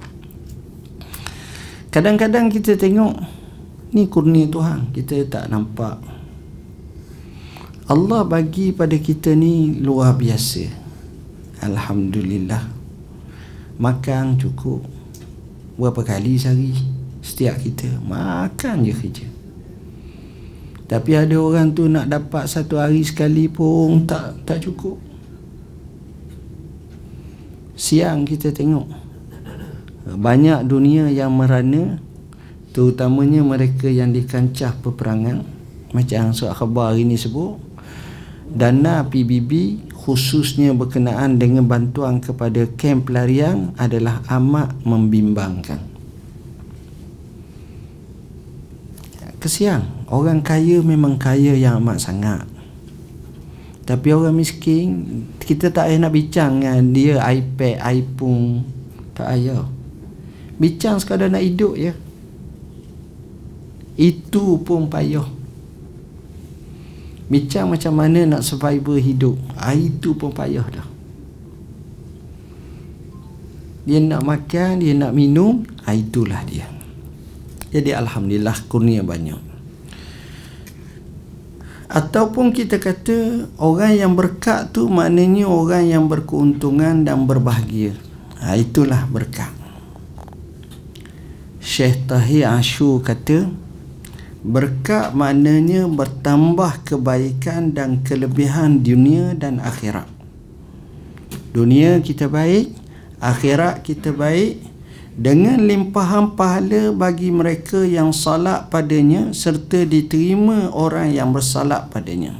Kadang-kadang 1.94 2.50
kita 2.50 2.74
tengok 2.74 3.14
Ni 3.94 4.10
kurnia 4.10 4.50
Tuhan 4.50 4.90
Kita 4.90 5.14
tak 5.30 5.46
nampak. 5.46 6.02
Allah 7.86 8.26
bagi 8.26 8.72
pada 8.72 8.96
kita 8.96 9.36
ni 9.36 9.76
luar 9.84 10.16
biasa. 10.16 10.64
Alhamdulillah. 11.60 12.64
Makan 13.76 14.40
cukup. 14.40 14.80
Berapa 15.76 16.00
kali 16.00 16.40
sehari? 16.40 16.72
Setiap 17.20 17.60
kita 17.60 18.00
Makan 18.00 18.88
je 18.88 18.92
kerja. 18.96 19.26
Tapi 20.88 21.12
ada 21.12 21.36
orang 21.36 21.76
tu 21.76 21.92
nak 21.92 22.08
dapat 22.08 22.48
satu 22.48 22.80
hari 22.80 23.04
sekali 23.04 23.52
pun 23.52 24.08
Tak 24.08 24.48
tak 24.48 24.64
cukup. 24.64 24.96
Siang 27.76 28.24
kita 28.24 28.48
tengok 28.48 29.03
Banyak 30.04 30.68
dunia 30.68 31.08
yang 31.08 31.32
merana 31.32 32.00
Terutamanya 32.76 33.40
mereka 33.40 33.88
yang 33.88 34.12
di 34.12 34.24
kancah 34.28 34.76
peperangan 34.84 35.40
Macam 35.96 36.36
surat 36.36 36.54
khabar 36.56 36.92
hari 36.92 37.08
ni 37.08 37.16
sebut 37.16 37.56
dana 38.54 39.02
PBB 39.08 39.82
khususnya 40.04 40.76
berkenaan 40.76 41.40
dengan 41.40 41.64
bantuan 41.64 42.20
kepada 42.20 42.68
kem 42.76 43.00
pelarian 43.00 43.72
adalah 43.80 44.20
amat 44.28 44.76
membimbangkan. 44.84 45.80
Kesian, 49.40 49.84
orang 50.08 50.40
kaya 50.40 50.80
memang 50.80 51.20
kaya 51.20 51.52
yang 51.56 51.80
amat 51.80 52.00
sangat. 52.00 52.44
Tapi 53.84 54.08
orang 54.12 54.32
miskin, 54.32 55.04
kita 55.36 55.68
tak 55.68 55.92
payah 55.92 56.00
nak 56.00 56.12
bincang 56.16 56.64
dengan 56.64 56.84
dia 56.96 57.20
iPad, 57.20 57.76
iPhone. 57.84 58.64
Tak 59.12 59.28
payah. 59.28 59.64
Bincang 60.54 61.02
sekadar 61.02 61.30
nak 61.30 61.42
hidup 61.42 61.74
je. 61.74 61.92
Itu 63.94 64.58
pun 64.62 64.90
payah. 64.90 65.26
Bincang 67.24 67.72
macam 67.72 67.94
mana 67.94 68.26
nak 68.26 68.42
survival 68.44 69.00
hidup. 69.00 69.34
Ha, 69.58 69.74
Itu 69.74 70.14
pun 70.14 70.30
payah 70.34 70.66
dah. 70.66 70.88
Dia 73.84 74.00
nak 74.00 74.24
makan 74.24 74.80
Dia 74.80 74.96
nak 74.96 75.12
minum 75.12 75.60
ha, 75.84 75.92
Itulah 75.92 76.40
dia. 76.48 76.64
Jadi 77.68 77.92
Alhamdulillah 77.92 78.56
kurnia 78.68 79.04
banyak. 79.04 79.40
Ataupun 81.92 82.54
kita 82.54 82.80
kata 82.80 83.48
Orang 83.60 83.92
yang 83.92 84.12
berkat 84.16 84.72
tu 84.72 84.88
Maknanya 84.88 85.44
orang 85.44 85.84
yang 85.84 86.04
berkeuntungan 86.08 87.04
Dan 87.04 87.28
berbahagia. 87.28 87.92
Ha, 88.40 88.56
Itulah 88.56 89.04
berkat 89.08 89.63
Syekh 91.64 92.04
Tahir 92.04 92.44
Ashur 92.44 93.00
kata 93.00 93.48
Berkat 94.44 95.16
maknanya 95.16 95.88
bertambah 95.88 96.84
kebaikan 96.84 97.72
dan 97.72 98.04
kelebihan 98.04 98.84
dunia 98.84 99.32
dan 99.32 99.56
akhirat. 99.56 100.04
Dunia 101.56 101.96
kita 102.04 102.28
baik, 102.28 102.76
akhirat 103.24 103.80
kita 103.80 104.12
baik 104.12 104.60
dengan 105.16 105.64
limpahan 105.64 106.36
pahala 106.36 106.92
bagi 106.92 107.32
mereka 107.32 107.80
yang 107.80 108.12
salat 108.12 108.68
padanya 108.68 109.32
serta 109.32 109.88
diterima 109.88 110.68
orang 110.76 111.16
yang 111.16 111.32
bersalat 111.32 111.88
padanya. 111.88 112.36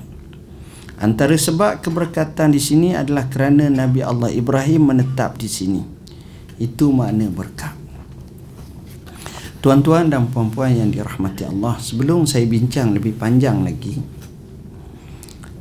Antara 1.01 1.41
sebab 1.41 1.81
keberkatan 1.81 2.53
di 2.53 2.61
sini 2.61 2.93
adalah 2.93 3.33
kerana 3.33 3.73
Nabi 3.73 4.05
Allah 4.05 4.29
Ibrahim 4.29 4.93
menetap 4.93 5.41
di 5.41 5.49
sini. 5.49 5.81
Itu 6.61 6.93
makna 6.93 7.33
berkat. 7.33 7.84
Tuan-tuan 9.65 10.13
dan 10.13 10.29
puan-puan 10.29 10.77
yang 10.77 10.93
dirahmati 10.93 11.49
Allah, 11.49 11.81
sebelum 11.81 12.29
saya 12.29 12.45
bincang 12.45 12.93
lebih 12.93 13.17
panjang 13.17 13.65
lagi, 13.65 13.97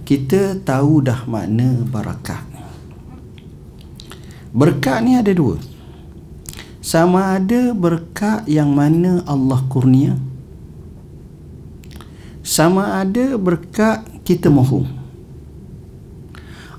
kita 0.04 0.60
tahu 0.60 1.00
dah 1.00 1.24
makna 1.24 1.88
barakat. 1.88 2.44
berkat 4.52 5.08
ni 5.08 5.16
ada 5.16 5.32
dua. 5.32 5.56
Sama 6.84 7.40
ada 7.40 7.72
berkat 7.72 8.44
yang 8.44 8.76
mana 8.76 9.24
Allah 9.24 9.64
kurnia. 9.72 10.20
Sama 12.44 13.00
ada 13.00 13.40
berkat 13.40 14.04
kita 14.28 14.52
mohon 14.52 14.84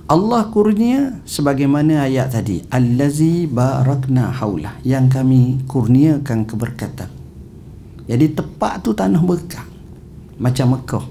Allah 0.05 0.53
kurnia 0.53 1.25
sebagaimana 1.25 2.05
ayat 2.05 2.37
tadi 2.37 2.61
allazi 2.69 3.49
barakna 3.49 4.29
haula 4.37 4.77
yang 4.85 5.09
kami 5.09 5.65
kurniakan 5.65 6.45
keberkatan 6.45 7.13
jadi 8.05 8.27
tepat 8.37 8.85
tu 8.85 8.93
tanah 8.93 9.23
berkah 9.25 9.64
macam 10.37 10.77
Mekah. 10.77 11.05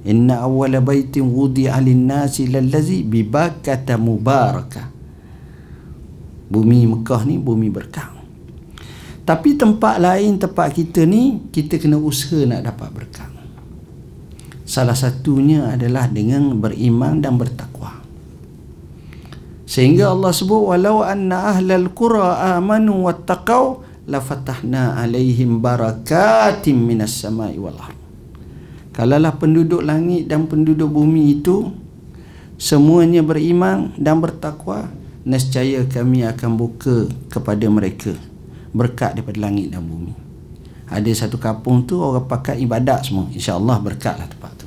Inna 0.00 0.40
awwala 0.40 0.80
baitin 0.80 1.28
wudi'a 1.28 1.76
lin-nasi 1.78 2.48
lallazi 2.48 3.04
bi 3.04 3.20
bakkata 3.20 4.00
mubarakah 4.00 4.88
bumi 6.50 6.90
Mekah 6.90 7.22
ni 7.28 7.38
bumi 7.38 7.70
berkah. 7.70 8.10
Tapi 9.22 9.54
tempat 9.54 10.02
lain 10.02 10.42
tempat 10.42 10.74
kita 10.74 11.06
ni 11.06 11.38
kita 11.54 11.78
kena 11.78 12.00
usaha 12.02 12.42
nak 12.42 12.66
dapat 12.66 12.88
berkah. 12.90 13.30
Salah 14.66 14.98
satunya 14.98 15.70
adalah 15.70 16.10
dengan 16.10 16.58
beriman 16.58 17.22
dan 17.22 17.38
bertakwa. 17.38 18.02
Sehingga 19.70 20.10
Allah 20.10 20.34
sebut 20.34 20.74
walau 20.74 21.06
anna 21.06 21.54
ahlal 21.54 21.94
qura 21.94 22.58
amanu 22.58 23.06
wattaqau 23.06 23.86
la 24.10 24.18
fatahna 24.18 24.98
alaihim 24.98 25.62
barakatim 25.62 26.74
minas 26.74 27.14
samai 27.14 27.54
wal. 27.54 27.78
Kalalah 28.90 29.38
penduduk 29.38 29.86
langit 29.86 30.26
dan 30.26 30.50
penduduk 30.50 30.90
bumi 30.90 31.38
itu 31.38 31.70
semuanya 32.58 33.22
beriman 33.22 33.94
dan 33.94 34.18
bertakwa, 34.18 34.90
nescaya 35.22 35.86
kami 35.86 36.26
akan 36.26 36.50
buka 36.58 37.06
kepada 37.30 37.70
mereka 37.70 38.12
berkat 38.74 39.14
daripada 39.14 39.38
langit 39.46 39.70
dan 39.70 39.86
bumi. 39.86 40.12
Ada 40.90 41.26
satu 41.26 41.38
kampung 41.38 41.86
tu 41.86 42.02
orang 42.02 42.26
pakai 42.26 42.58
ibadat 42.66 43.06
semua. 43.06 43.30
Insya-Allah 43.30 43.78
berkatlah 43.78 44.26
tempat 44.26 44.52
tu. 44.58 44.66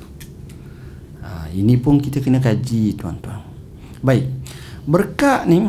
Ha, 1.20 1.52
ini 1.52 1.76
pun 1.76 2.00
kita 2.00 2.24
kena 2.24 2.40
kaji 2.40 2.96
tuan-tuan. 2.96 3.44
Baik 4.00 4.24
berkat 4.84 5.48
ni 5.48 5.68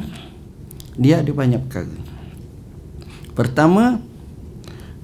dia 0.98 1.22
ada 1.22 1.30
banyak 1.30 1.62
perkara 1.70 2.13
pertama 3.34 4.00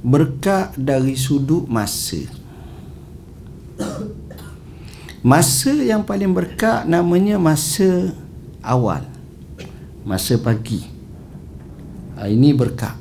berkat 0.00 0.72
dari 0.78 1.18
sudut 1.18 1.68
masa. 1.68 2.24
Masa 5.20 5.76
yang 5.76 6.00
paling 6.00 6.32
berkat 6.32 6.88
namanya 6.88 7.36
masa 7.36 8.16
awal. 8.64 9.04
Masa 10.00 10.40
pagi. 10.40 10.80
Ha, 12.16 12.24
ini 12.32 12.56
berkat 12.56 12.96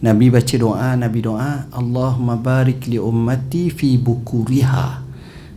Nabi 0.00 0.32
baca 0.32 0.56
doa 0.56 0.96
Nabi 0.96 1.20
doa 1.20 1.68
Allahumma 1.76 2.32
barik 2.32 2.88
li 2.88 2.96
ummati 2.96 3.68
fi 3.68 4.00
bukuriha. 4.00 5.04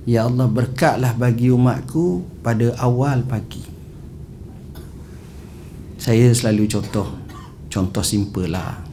Ya 0.04 0.28
Allah 0.28 0.52
berkatlah 0.52 1.16
bagi 1.16 1.48
umatku 1.48 2.28
pada 2.44 2.76
awal 2.76 3.24
pagi. 3.24 3.63
Saya 5.96 6.28
selalu 6.36 6.68
contoh 6.68 7.23
contoh 7.74 8.06
simple 8.06 8.54
lah. 8.54 8.86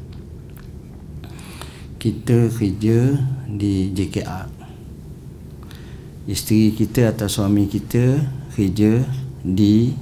Kita 2.01 2.49
kerja 2.49 3.13
di 3.45 3.93
JKR 3.93 4.49
isteri 6.25 6.73
kita 6.73 7.13
atau 7.13 7.29
suami 7.29 7.69
kita 7.69 8.25
kerja 8.57 9.05
di 9.45 9.93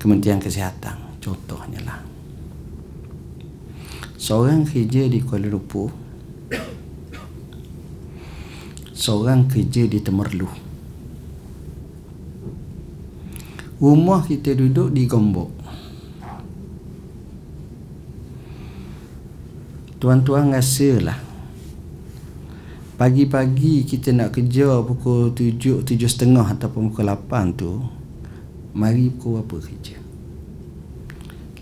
Kementerian 0.00 0.40
Kesihatan 0.40 1.20
contohnya 1.20 1.84
lah. 1.84 2.00
Seorang 4.16 4.64
kerja 4.64 5.04
di 5.04 5.20
Kuala 5.20 5.52
Lumpur. 5.52 5.92
Seorang 8.96 9.44
kerja 9.52 9.84
di 9.84 10.00
Temerloh 10.00 10.64
rumah 13.76 14.24
kita 14.24 14.56
duduk 14.56 14.88
di 14.88 15.04
Gombok 15.04 15.55
tuan-tuan 19.96 20.52
rasalah. 20.52 21.16
Pagi-pagi 22.96 23.84
kita 23.84 24.08
nak 24.16 24.32
kerja 24.32 24.80
pukul 24.80 25.36
tujuh, 25.36 25.84
tujuh 25.84 26.08
setengah 26.08 26.56
ataupun 26.56 26.88
pukul 26.88 27.04
lapan 27.04 27.52
tu 27.52 27.84
mari 28.72 29.12
pukul 29.12 29.44
apa 29.44 29.56
kerja? 29.60 29.96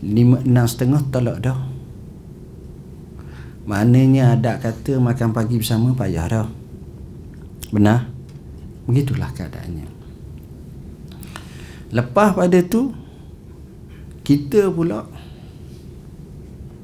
Lima, 0.04 0.38
enam 0.42 0.66
setengah 0.66 1.02
tolak 1.10 1.42
dah. 1.42 1.58
Maknanya 3.64 4.36
ada 4.36 4.60
kata 4.60 5.00
makan 5.00 5.32
pagi 5.32 5.58
bersama 5.58 5.96
payah 5.96 6.26
dah. 6.28 6.46
Benar? 7.72 8.06
Begitulah 8.84 9.32
keadaannya. 9.32 9.88
Lepas 11.90 12.36
pada 12.36 12.58
tu 12.62 12.92
kita 14.22 14.70
pula 14.70 15.08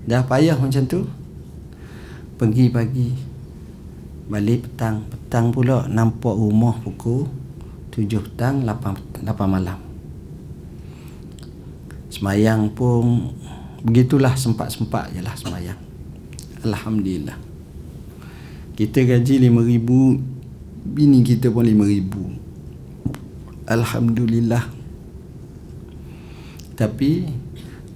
dah 0.09 0.25
payah 0.25 0.57
macam 0.57 0.83
tu 0.89 1.07
pergi 2.41 2.73
pagi 2.73 3.13
balik 4.33 4.65
petang. 4.65 5.05
Petang 5.05 5.53
pula 5.53 5.85
nampak 5.85 6.33
rumah 6.33 6.73
pukul 6.81 7.29
7 7.93 8.09
petang 8.09 8.65
8, 8.65 9.29
8 9.29 9.45
malam. 9.45 9.77
Semayang 12.09 12.73
pun 12.73 13.37
begitulah 13.85 14.33
sempat-sempat 14.41 15.13
je 15.13 15.21
lah 15.21 15.37
semayang. 15.37 15.77
Alhamdulillah. 16.65 17.37
Kita 18.73 19.05
gaji 19.05 19.45
5,000 19.45 20.97
bini 20.97 21.21
kita 21.21 21.53
pun 21.53 21.69
5,000 21.69 23.69
Alhamdulillah. 23.69 24.65
Tapi 26.73 27.29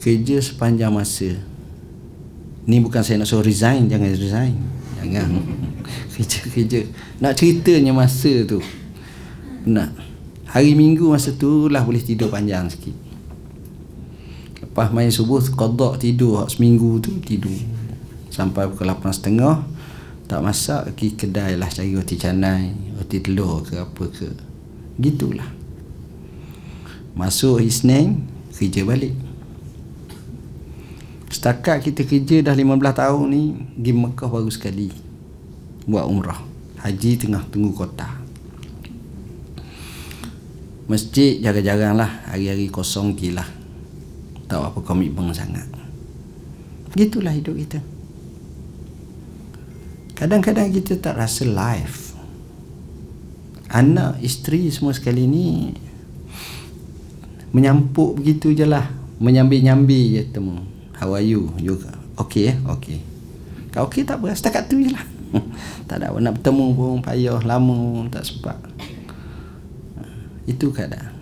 kerja 0.04 0.37
sepanjang 0.44 0.92
masa 0.92 1.54
ni 2.64 2.81
bukan 2.81 3.05
saya 3.05 3.20
nak 3.20 3.29
suruh 3.29 3.44
resign 3.44 3.88
jangan 3.88 4.09
resign. 4.12 4.55
Jangan. 5.05 5.29
Kerja-kerja. 6.14 6.81
Nak 7.20 7.33
ceritanya 7.37 7.92
masa 7.92 8.33
tu. 8.48 8.62
Nak. 9.68 9.92
Hari 10.48 10.72
minggu 10.79 11.11
masa 11.11 11.35
tu 11.35 11.66
lah 11.66 11.83
boleh 11.83 12.00
tidur 12.00 12.31
panjang 12.31 12.70
sikit. 12.70 12.94
Lepas 14.64 14.94
main 14.94 15.11
subuh 15.11 15.42
kodok 15.53 16.00
tidur. 16.00 16.46
Seminggu 16.48 17.03
tu 17.03 17.18
tidur. 17.20 17.53
Sampai 18.33 18.66
pukul 18.70 18.90
8.30 18.90 19.74
tak 20.24 20.40
masak 20.40 20.88
pergi 20.88 21.09
kedai 21.20 21.53
lah 21.61 21.68
cari 21.68 21.92
roti 21.92 22.16
canai 22.16 22.72
roti 22.96 23.20
telur 23.20 23.61
ke 23.61 23.77
apa 23.77 24.05
ke. 24.09 24.31
Gitulah. 24.96 25.46
Masuk 27.14 27.61
Isnin 27.61 28.24
kerja 28.55 28.83
balik 28.87 29.14
setakat 31.44 31.85
kita 31.85 32.09
kerja 32.09 32.40
dah 32.40 32.57
15 32.57 32.80
tahun 33.04 33.24
ni 33.28 33.52
pergi 33.52 33.92
Mekah 33.92 34.28
baru 34.33 34.48
sekali. 34.48 34.88
Buat 35.85 36.09
umrah. 36.09 36.40
Haji 36.80 37.20
tengah 37.20 37.44
tunggu 37.52 37.76
kota. 37.76 38.09
Masjid 40.88 41.44
jarang-jarang 41.44 42.00
lah. 42.00 42.24
Hari-hari 42.33 42.72
kosong 42.72 43.12
gila 43.12 43.44
tak 44.48 44.57
apa 44.57 44.80
komitmen 44.80 45.37
sangat. 45.37 45.68
Gitulah 46.96 47.37
hidup 47.37 47.61
kita. 47.61 47.85
Kadang-kadang 50.16 50.72
kita 50.72 50.96
tak 50.96 51.20
rasa 51.20 51.44
life. 51.44 52.16
Anak 53.68 54.16
isteri 54.24 54.72
semua 54.72 54.96
sekali 54.96 55.28
ni 55.28 55.76
menyampuk 57.52 58.16
begitu 58.16 58.57
je 58.57 58.64
lah. 58.64 58.88
Menyambi-nyambi 59.20 60.16
je 60.16 60.24
temu 60.33 60.73
how 60.98 61.14
are 61.14 61.24
you? 61.24 61.50
You 61.59 61.78
okay 62.20 62.54
eh? 62.54 62.57
Okay. 62.78 62.98
Kau 63.74 63.90
okay 63.90 64.07
tak 64.07 64.22
apa 64.22 64.35
setakat 64.35 64.70
tu 64.70 64.78
je 64.80 64.90
lah. 64.92 65.07
Tak 65.90 65.98
ada 66.00 66.14
nak 66.16 66.38
bertemu 66.38 66.66
pun 66.78 67.02
payah 67.02 67.42
lama 67.42 68.07
tak 68.09 68.22
sempat. 68.22 68.57
Itu 70.46 70.70
keadaan. 70.70 71.12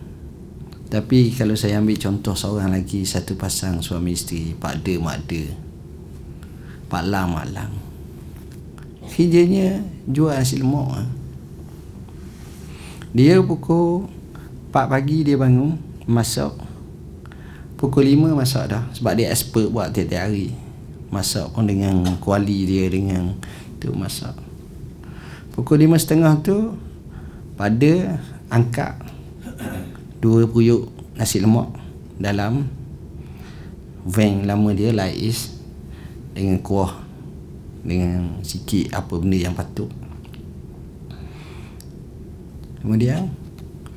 Tapi 0.92 1.32
kalau 1.32 1.56
saya 1.56 1.80
ambil 1.80 1.96
contoh 1.96 2.37
seorang 2.37 2.76
lagi 2.76 3.08
satu 3.08 3.35
pasang 3.40 3.80
suami 3.80 4.12
isteri 4.12 4.52
pak 4.52 4.85
de 4.85 5.00
mak 5.00 5.24
de. 5.24 5.48
Pak 6.92 7.02
lang 7.08 7.32
mak 7.32 7.48
lang 7.48 7.72
kerjanya 9.12 9.85
jual 10.08 10.32
nasi 10.32 10.56
lemak 10.56 11.04
dia 13.12 13.37
pukul 13.44 14.08
4 14.72 14.88
pagi 14.88 15.20
dia 15.20 15.37
bangun 15.37 15.76
masak 16.08 16.56
pukul 17.83 18.14
5 18.14 18.38
masak 18.38 18.71
dah. 18.71 18.87
Sebab 18.95 19.18
dia 19.18 19.35
expert 19.35 19.66
buat 19.75 19.90
tiap-tiap 19.90 20.31
hari. 20.31 20.55
Masak 21.11 21.51
pun 21.51 21.66
dengan 21.66 22.07
kuali 22.23 22.62
dia 22.62 22.87
dengan 22.87 23.35
tu 23.83 23.90
masak. 23.90 24.38
Pukul 25.51 25.90
5 25.90 25.99
setengah 25.99 26.38
tu 26.47 26.79
pada 27.59 28.23
angkat 28.47 28.95
dua 30.23 30.47
puyuk 30.47 30.95
nasi 31.18 31.42
lemak 31.42 31.75
dalam 32.23 32.71
van 34.07 34.47
lama 34.47 34.71
dia 34.71 34.95
Lais 34.95 35.59
dengan 36.33 36.62
kuah 36.62 37.03
dengan 37.83 38.38
sikit 38.47 38.95
apa 38.95 39.18
benda 39.18 39.37
yang 39.37 39.59
patut. 39.59 39.90
Kemudian 42.79 43.35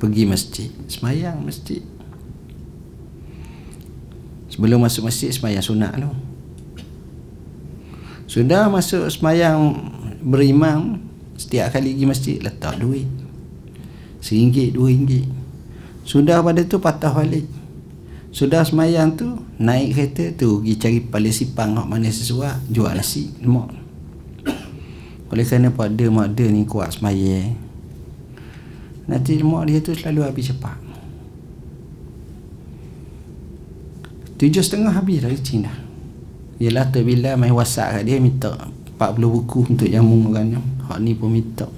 pergi 0.02 0.26
masjid. 0.26 0.68
Semayang 0.90 1.40
masjid 1.40 1.80
sebelum 4.50 4.82
masuk 4.82 5.10
masjid 5.10 5.30
semayang 5.30 5.64
sunat 5.64 5.92
tu. 5.98 6.10
Sudah 8.26 8.66
masuk 8.66 9.06
semayang 9.06 9.78
berimam 10.22 10.98
setiap 11.38 11.72
kali 11.72 11.94
pergi 11.94 12.06
masjid 12.06 12.36
letak 12.42 12.82
duit. 12.82 13.06
Seringgit 14.18 14.74
dua 14.74 14.90
ringgit. 14.90 15.26
Sudah 16.02 16.42
pada 16.42 16.62
tu 16.66 16.82
patah 16.82 17.14
balik. 17.14 17.46
Sudah 18.34 18.66
semayang 18.66 19.16
tu 19.16 19.40
naik 19.56 19.96
kereta 19.96 20.24
tu 20.36 20.60
pergi 20.60 20.74
cari 20.76 20.98
paling 21.00 21.34
sipang 21.34 21.72
mak 21.72 21.86
mana 21.88 22.10
sesuai 22.10 22.68
jual 22.68 22.92
nasi 22.92 23.32
lemak. 23.40 23.70
Oleh 25.32 25.44
kerana 25.46 25.72
pada 25.72 26.04
mak 26.10 26.36
ni 26.36 26.66
kuat 26.66 26.98
semayang. 26.98 27.54
Nanti 29.06 29.38
lemak 29.38 29.70
dia 29.70 29.78
tu 29.78 29.94
selalu 29.94 30.26
habis 30.26 30.50
cepat 30.50 30.85
tujuh 34.36 34.62
setengah 34.62 34.92
habis 34.92 35.24
dah 35.24 35.30
licin 35.32 35.64
dah 35.64 35.76
Yelah 36.56 36.88
tu 36.88 37.04
bila 37.04 37.36
main 37.36 37.52
whatsapp 37.52 38.00
kat 38.00 38.08
dia 38.08 38.16
minta 38.16 38.48
40 38.96 39.20
buku 39.20 39.68
untuk 39.76 39.88
jamu 39.92 40.32
orang 40.32 40.56
Hak 40.88 41.04
ni 41.04 41.12
pun 41.12 41.28
minta. 41.28 41.68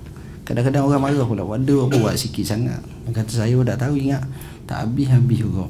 Kadang-kadang 0.46 0.86
orang 0.86 1.02
marah 1.02 1.26
pula. 1.26 1.42
Waduh 1.42 1.90
apa 1.90 1.98
buat 1.98 2.14
sikit 2.14 2.46
sangat. 2.46 2.78
Kata 3.10 3.42
saya 3.42 3.58
dah 3.58 3.74
tahu 3.74 3.98
ingat. 3.98 4.22
Tak 4.70 4.86
habis-habis 4.86 5.42
juga. 5.42 5.66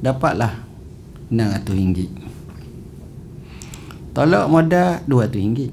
Dapatlah 0.00 0.68
RM600 1.28 2.28
tolak 4.16 4.48
modal 4.48 5.04
RM200 5.06 5.70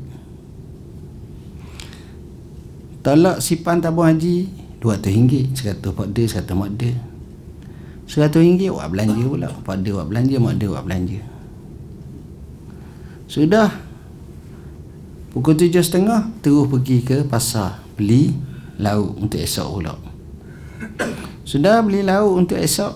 tolak 3.02 3.38
sipan 3.40 3.80
tabung 3.80 4.06
haji 4.06 4.52
RM200 4.84 5.82
100 5.82 5.96
pada 5.96 6.22
100 6.22 6.44
pada 6.46 6.90
RM100 8.06 8.70
buat 8.72 8.88
belanja 8.90 9.24
pula. 9.26 9.50
Pada 9.66 9.90
buat 9.90 10.08
belanja 10.08 10.36
mak 10.38 10.54
dia 10.62 10.68
buat 10.70 10.86
belanja. 10.86 11.20
Sudah. 13.26 13.70
Pukul 15.36 15.60
tujuh 15.60 15.84
setengah 15.84 16.32
terus 16.40 16.64
pergi 16.72 17.04
ke 17.04 17.28
pasar 17.28 17.84
beli 18.00 18.32
lauk 18.80 19.20
untuk 19.20 19.42
esok 19.42 19.68
pula. 19.68 19.94
Sudah 21.44 21.84
beli 21.84 22.08
lauk 22.08 22.46
untuk 22.46 22.56
esok 22.56 22.96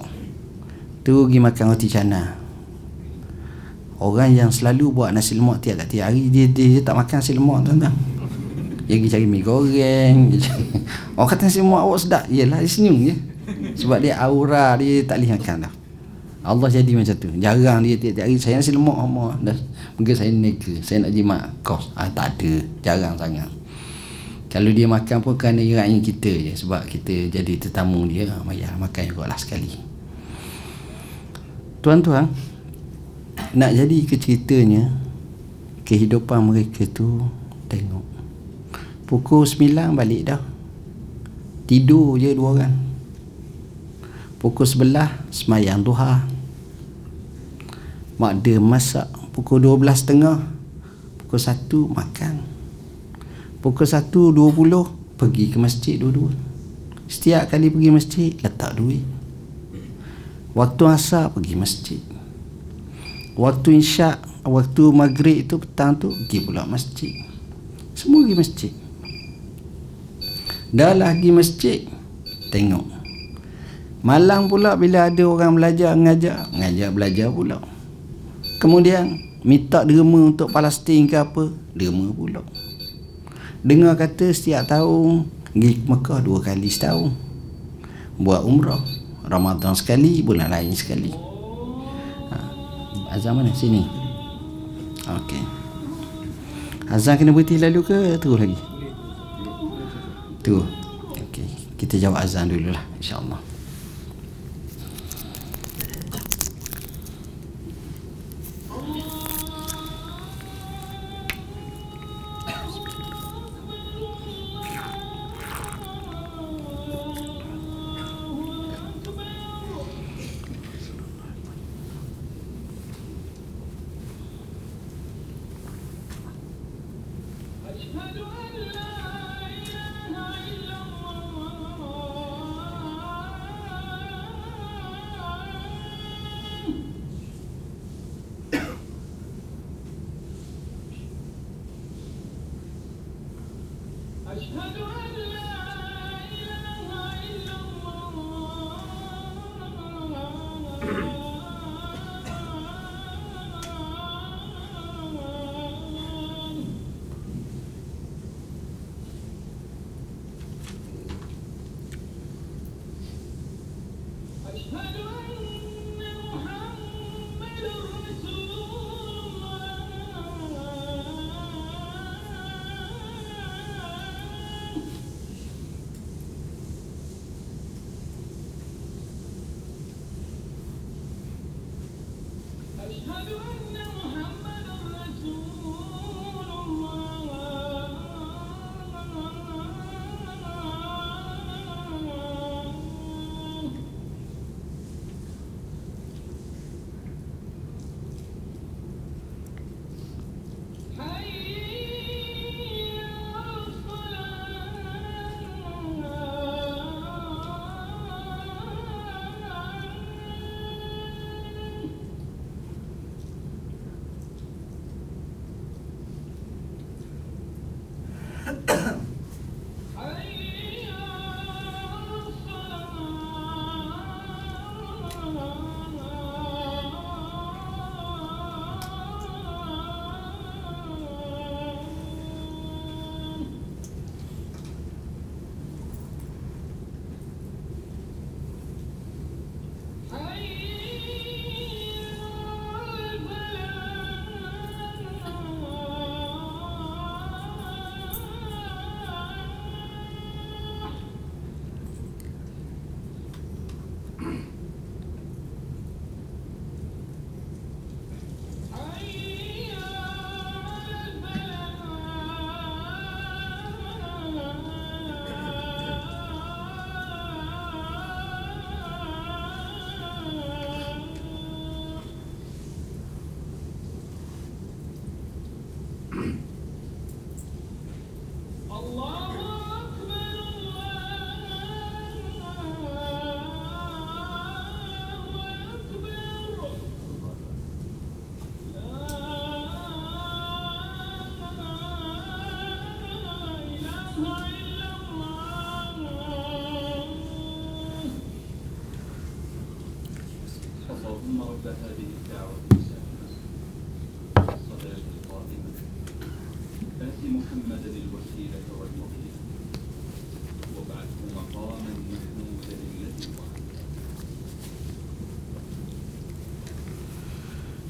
tu 1.04 1.28
pergi 1.28 1.39
makan 1.41 1.65
roti 1.74 1.88
cana 1.89 2.39
orang 4.00 4.32
yang 4.32 4.50
selalu 4.50 4.95
buat 4.95 5.12
nasi 5.12 5.36
lemak 5.36 5.60
tiap 5.60 5.84
tiap 5.88 6.12
hari 6.12 6.32
dia, 6.32 6.48
dia, 6.48 6.80
dia 6.80 6.82
tak 6.82 6.95
makan 6.95 7.15
nasi 7.19 7.36
lemak 7.36 7.60
tuan-tuan. 7.67 7.93
Dia 8.88 8.95
pergi 8.98 9.10
cari 9.12 9.26
mi 9.30 9.39
goreng 9.43 10.17
orang 11.19 11.30
kata 11.30 11.41
nasi 11.48 11.60
lemak 11.62 11.82
awak 11.84 12.00
sedap. 12.00 12.24
Yelah 12.32 12.60
dia 12.63 12.72
senyum 12.72 12.95
je 13.12 13.15
sebab 13.80 13.98
dia 14.02 14.18
aura 14.20 14.76
dia 14.78 15.04
tak 15.06 15.22
boleh 15.22 15.36
makan 15.38 15.58
dah. 15.68 15.74
Allah 16.40 16.72
jadi 16.72 16.92
macam 16.96 17.16
tu. 17.20 17.30
Jarang 17.36 17.84
dia 17.84 18.00
tiap-tiap 18.00 18.26
hari. 18.26 18.40
Saya 18.40 18.64
nasi 18.64 18.72
lemak 18.72 18.96
Allah 18.96 19.30
dah 19.44 19.58
mungkin 20.00 20.16
saya 20.16 20.32
neka. 20.32 20.74
Saya 20.80 21.04
nak 21.04 21.12
jimat 21.12 21.42
kos. 21.68 21.92
Ah, 22.00 22.08
tak 22.08 22.40
ada. 22.40 22.54
Jarang 22.80 23.20
sangat. 23.20 23.52
Kalau 24.50 24.72
dia 24.72 24.88
makan 24.90 25.20
pun 25.20 25.36
kerana 25.36 25.60
iratnya 25.60 26.00
kita 26.00 26.32
je. 26.32 26.54
Sebab 26.64 26.88
kita 26.88 27.28
jadi 27.28 27.54
tetamu 27.60 28.08
dia. 28.08 28.32
Mayah 28.48 28.72
makan 28.80 29.04
juga 29.12 29.28
lah 29.28 29.36
sekali. 29.36 29.70
Tuan-tuan 31.80 32.28
Nak 33.56 33.72
jadi 33.72 34.04
ke 34.04 34.20
ceritanya 34.20 34.92
Kehidupan 35.88 36.44
mereka 36.44 36.84
tu 36.92 37.24
Tengok. 37.72 38.04
Pukul 39.08 39.48
9 39.48 39.96
balik 39.96 40.22
dah. 40.28 40.42
Tidur 41.70 42.20
je 42.20 42.34
dua 42.36 42.58
orang 42.58 42.88
Pukul 44.39 44.63
11 44.63 45.36
Semayang 45.36 45.84
duha. 45.84 46.23
Mak 48.15 48.39
dia 48.39 48.56
masak 48.56 49.12
Pukul 49.36 49.67
12.30 49.67 51.19
Pukul 51.19 51.39
1 51.43 51.67
makan. 51.91 52.36
Pukul 53.60 53.84
1.20 53.84 55.19
Pergi 55.19 55.52
ke 55.52 55.60
masjid 55.60 55.99
dua-dua. 55.99 56.32
Setiap 57.12 57.52
kali 57.52 57.67
pergi 57.67 57.91
masjid 57.91 58.32
Letak 58.39 58.80
duit. 58.80 59.04
Waktu 60.56 60.84
asar 60.88 61.36
pergi 61.36 61.60
masjid. 61.60 61.99
Waktu 63.36 63.75
insyak 63.75 64.23
Waktu 64.47 64.84
maghrib 64.95 65.43
itu 65.43 65.60
petang 65.60 65.99
tu 65.99 66.15
Pergi 66.15 66.47
pula 66.47 66.63
masjid. 66.63 67.12
Semua 67.91 68.23
pergi 68.23 68.36
masjid. 68.39 68.71
Dah 70.71 70.95
lah 70.95 71.12
pergi 71.12 71.32
masjid 71.36 71.80
Tengok 72.56 72.99
Malang 74.00 74.48
pula 74.48 74.80
bila 74.80 75.12
ada 75.12 75.24
orang 75.28 75.60
belajar 75.60 75.92
Ngajar 75.92 76.48
Ngajar 76.56 76.90
belajar 76.96 77.28
pula. 77.28 77.60
Kemudian 78.64 79.20
Minta 79.44 79.88
derma 79.88 80.20
untuk 80.32 80.52
Palestin 80.52 81.08
ke 81.08 81.20
apa 81.20 81.52
Derma 81.76 82.12
pula. 82.16 82.44
Dengar 83.60 84.00
kata 84.00 84.32
setiap 84.32 84.68
tahun 84.72 85.28
Pergi 85.52 85.82
Mekah 85.84 86.20
dua 86.24 86.40
kali 86.46 86.70
setahun. 86.70 87.12
Buat 88.22 88.46
umrah. 88.46 88.80
Ramadan 89.26 89.74
sekali 89.74 90.22
bulan 90.22 90.54
lain 90.54 90.74
sekali. 90.78 91.10
Ha. 92.30 92.38
azan 93.14 93.34
mana? 93.34 93.50
Sini. 93.52 93.84
Okey. 95.10 95.44
Azan 96.90 97.18
kena 97.18 97.34
berhenti 97.34 97.58
lalu 97.58 97.82
ke? 97.82 97.98
Terus 98.22 98.38
lagi. 98.38 98.60
Tu 100.46 100.56
okey. 101.28 101.50
Kita 101.82 101.98
jawab 101.98 102.22
azan 102.22 102.50
dululah 102.50 102.82
insyaallah 103.02 103.49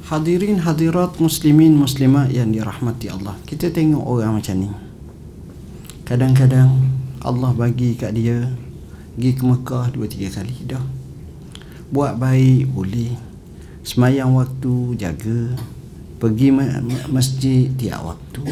Hadirin 0.10 0.66
hadirat 0.66 1.22
muslimin 1.22 1.78
muslimat 1.78 2.34
yang 2.34 2.50
dirahmati 2.50 3.14
Allah. 3.14 3.38
Kita 3.46 3.70
tengok 3.70 4.02
orang 4.02 4.42
macam 4.42 4.58
ni. 4.58 4.66
Kadang-kadang 6.02 6.82
Allah 7.22 7.54
bagi 7.54 7.94
kat 7.94 8.18
dia 8.18 8.50
pergi 9.14 9.38
ke 9.38 9.44
Mekah 9.46 9.94
dua 9.94 10.10
tiga 10.10 10.34
kali 10.34 10.66
dah. 10.66 10.82
Buat 11.94 12.18
baik 12.18 12.74
boleh. 12.74 13.14
Semayang 13.86 14.34
waktu 14.34 14.98
jaga. 14.98 15.54
Pergi 16.18 16.58
ma- 16.58 16.82
ma- 16.82 17.10
masjid 17.14 17.70
tiap 17.78 18.02
waktu. 18.02 18.50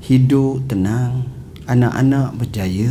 Hidup 0.00 0.64
tenang. 0.64 1.28
Anak-anak 1.68 2.40
berjaya. 2.40 2.88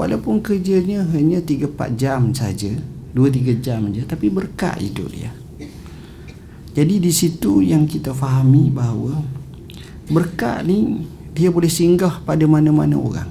Walaupun 0.00 0.40
kerjanya 0.40 1.04
hanya 1.12 1.44
3-4 1.44 1.92
jam 1.92 2.32
saja. 2.32 2.72
2-3 3.12 3.60
jam 3.60 3.92
saja. 3.92 4.16
Tapi 4.16 4.32
berkat 4.32 4.80
hidup 4.80 5.12
dia. 5.12 5.41
Jadi 6.72 7.04
di 7.04 7.12
situ 7.12 7.60
yang 7.60 7.84
kita 7.84 8.16
fahami 8.16 8.72
bahawa 8.72 9.20
berkat 10.08 10.64
ni 10.64 11.04
dia 11.36 11.52
boleh 11.52 11.68
singgah 11.68 12.20
pada 12.24 12.44
mana-mana 12.48 12.96
orang. 12.96 13.30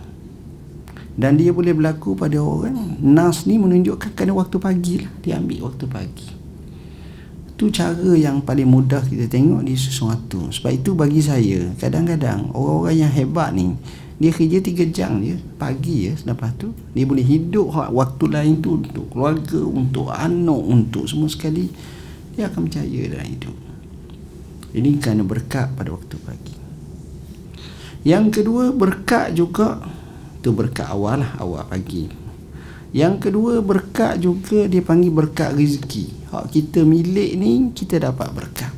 Dan 1.18 1.38
dia 1.38 1.54
boleh 1.54 1.74
berlaku 1.74 2.18
pada 2.18 2.38
orang. 2.42 2.98
Nas 3.02 3.46
ni 3.46 3.58
menunjukkan 3.58 4.14
kena 4.14 4.34
waktu 4.34 4.58
pagi 4.58 4.96
lah. 5.06 5.12
Dia 5.22 5.38
ambil 5.38 5.70
waktu 5.70 5.86
pagi. 5.86 6.30
Itu 7.52 7.70
cara 7.70 8.18
yang 8.18 8.42
paling 8.42 8.66
mudah 8.66 9.06
kita 9.06 9.30
tengok 9.30 9.62
di 9.62 9.78
sesuatu. 9.78 10.50
Sebab 10.50 10.72
itu 10.72 10.98
bagi 10.98 11.22
saya, 11.22 11.70
kadang-kadang 11.78 12.50
orang-orang 12.58 13.06
yang 13.06 13.12
hebat 13.14 13.54
ni, 13.54 13.78
dia 14.22 14.30
kerja 14.30 14.58
tiga 14.62 14.86
jam 14.86 15.18
je 15.26 15.34
pagi 15.58 16.06
ya 16.06 16.14
selepas 16.14 16.54
tu 16.54 16.70
dia 16.94 17.10
boleh 17.10 17.26
hidup 17.26 17.74
waktu 17.74 18.30
lain 18.30 18.62
tu 18.62 18.78
untuk 18.78 19.10
keluarga 19.10 19.58
untuk 19.66 20.14
anak 20.14 20.62
untuk 20.62 21.10
semua 21.10 21.26
sekali 21.26 21.74
dia 22.36 22.48
akan 22.48 22.68
berjaya 22.68 23.02
dalam 23.12 23.28
hidup. 23.28 23.58
Ini 24.72 24.90
kerana 25.04 25.24
berkat 25.28 25.76
pada 25.76 25.92
waktu 25.92 26.16
pagi. 26.24 26.56
Yang 28.08 28.42
kedua 28.42 28.72
berkat 28.72 29.36
juga 29.36 29.84
tu 30.40 30.56
berkat 30.56 30.88
awal 30.88 31.22
lah 31.22 31.32
awal 31.44 31.68
pagi. 31.68 32.08
Yang 32.96 33.30
kedua 33.30 33.60
berkat 33.60 34.24
juga 34.24 34.66
dia 34.68 34.80
panggil 34.80 35.12
berkat 35.12 35.54
rezeki. 35.54 36.32
Hak 36.32 36.56
kita 36.56 36.88
milik 36.88 37.36
ni 37.36 37.76
kita 37.76 38.00
dapat 38.00 38.32
berkat. 38.32 38.72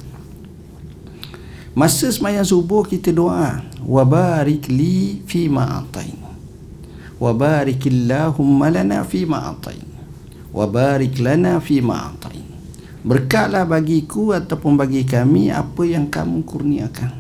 Masa 1.78 2.10
semayang 2.10 2.46
subuh 2.46 2.86
kita 2.86 3.10
doa 3.14 3.62
wa 3.82 4.04
barik 4.06 4.70
li 4.70 5.22
fi 5.26 5.46
ma 5.50 5.82
atain. 5.82 6.18
Wa 7.22 7.34
lana 8.70 9.06
fi 9.06 9.20
ma 9.30 9.40
atain. 9.54 9.86
Wa 10.54 10.66
barik 10.70 11.22
lana 11.22 11.62
fi 11.62 11.82
ma 11.82 12.10
atain 12.10 12.53
berkatlah 13.04 13.68
bagiku 13.68 14.32
ataupun 14.32 14.80
bagi 14.80 15.04
kami 15.04 15.52
apa 15.52 15.84
yang 15.84 16.08
kamu 16.08 16.48
kurniakan. 16.48 17.12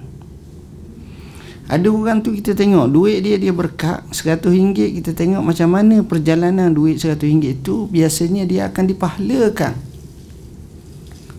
Ada 1.68 1.88
orang 1.88 2.20
tu 2.24 2.36
kita 2.36 2.56
tengok 2.56 2.92
duit 2.92 3.24
dia 3.24 3.40
dia 3.40 3.56
berkat 3.56 4.04
seratus 4.12 4.52
ringgit 4.52 5.00
kita 5.00 5.16
tengok 5.16 5.44
macam 5.44 5.72
mana 5.72 6.04
perjalanan 6.04 6.76
duit 6.76 7.00
seratus 7.00 7.24
ringgit 7.24 7.64
tu 7.64 7.88
biasanya 7.88 8.44
dia 8.48 8.68
akan 8.72 8.84
dipahlakan. 8.88 9.74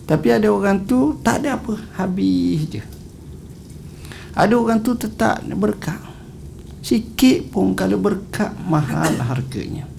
Tapi 0.05 0.27
ada 0.29 0.53
orang 0.53 0.85
tu 0.85 1.17
tak 1.25 1.41
ada 1.41 1.57
apa 1.57 1.73
habis 1.97 2.61
je. 2.69 2.83
Ada 4.37 4.53
orang 4.53 4.81
tu 4.85 4.93
tetap 4.93 5.41
berkat. 5.57 5.97
Sikit 6.85 7.49
pun 7.49 7.73
kalau 7.73 7.97
berkat 7.97 8.53
mahal 8.69 9.17
harganya 9.17 9.94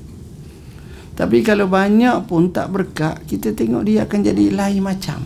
tapi 1.16 1.40
kalau 1.40 1.66
banyak 1.66 2.28
pun 2.28 2.52
tak 2.52 2.68
berkat 2.70 3.24
kita 3.24 3.56
tengok 3.56 3.82
dia 3.88 4.04
akan 4.04 4.20
jadi 4.20 4.44
lain 4.52 4.84
macam. 4.84 5.20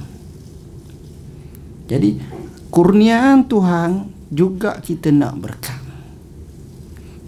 Jadi 1.91 2.23
kurniaan 2.71 3.51
Tuhan 3.51 4.07
juga 4.31 4.79
kita 4.79 5.11
nak 5.11 5.35
berkat 5.43 5.81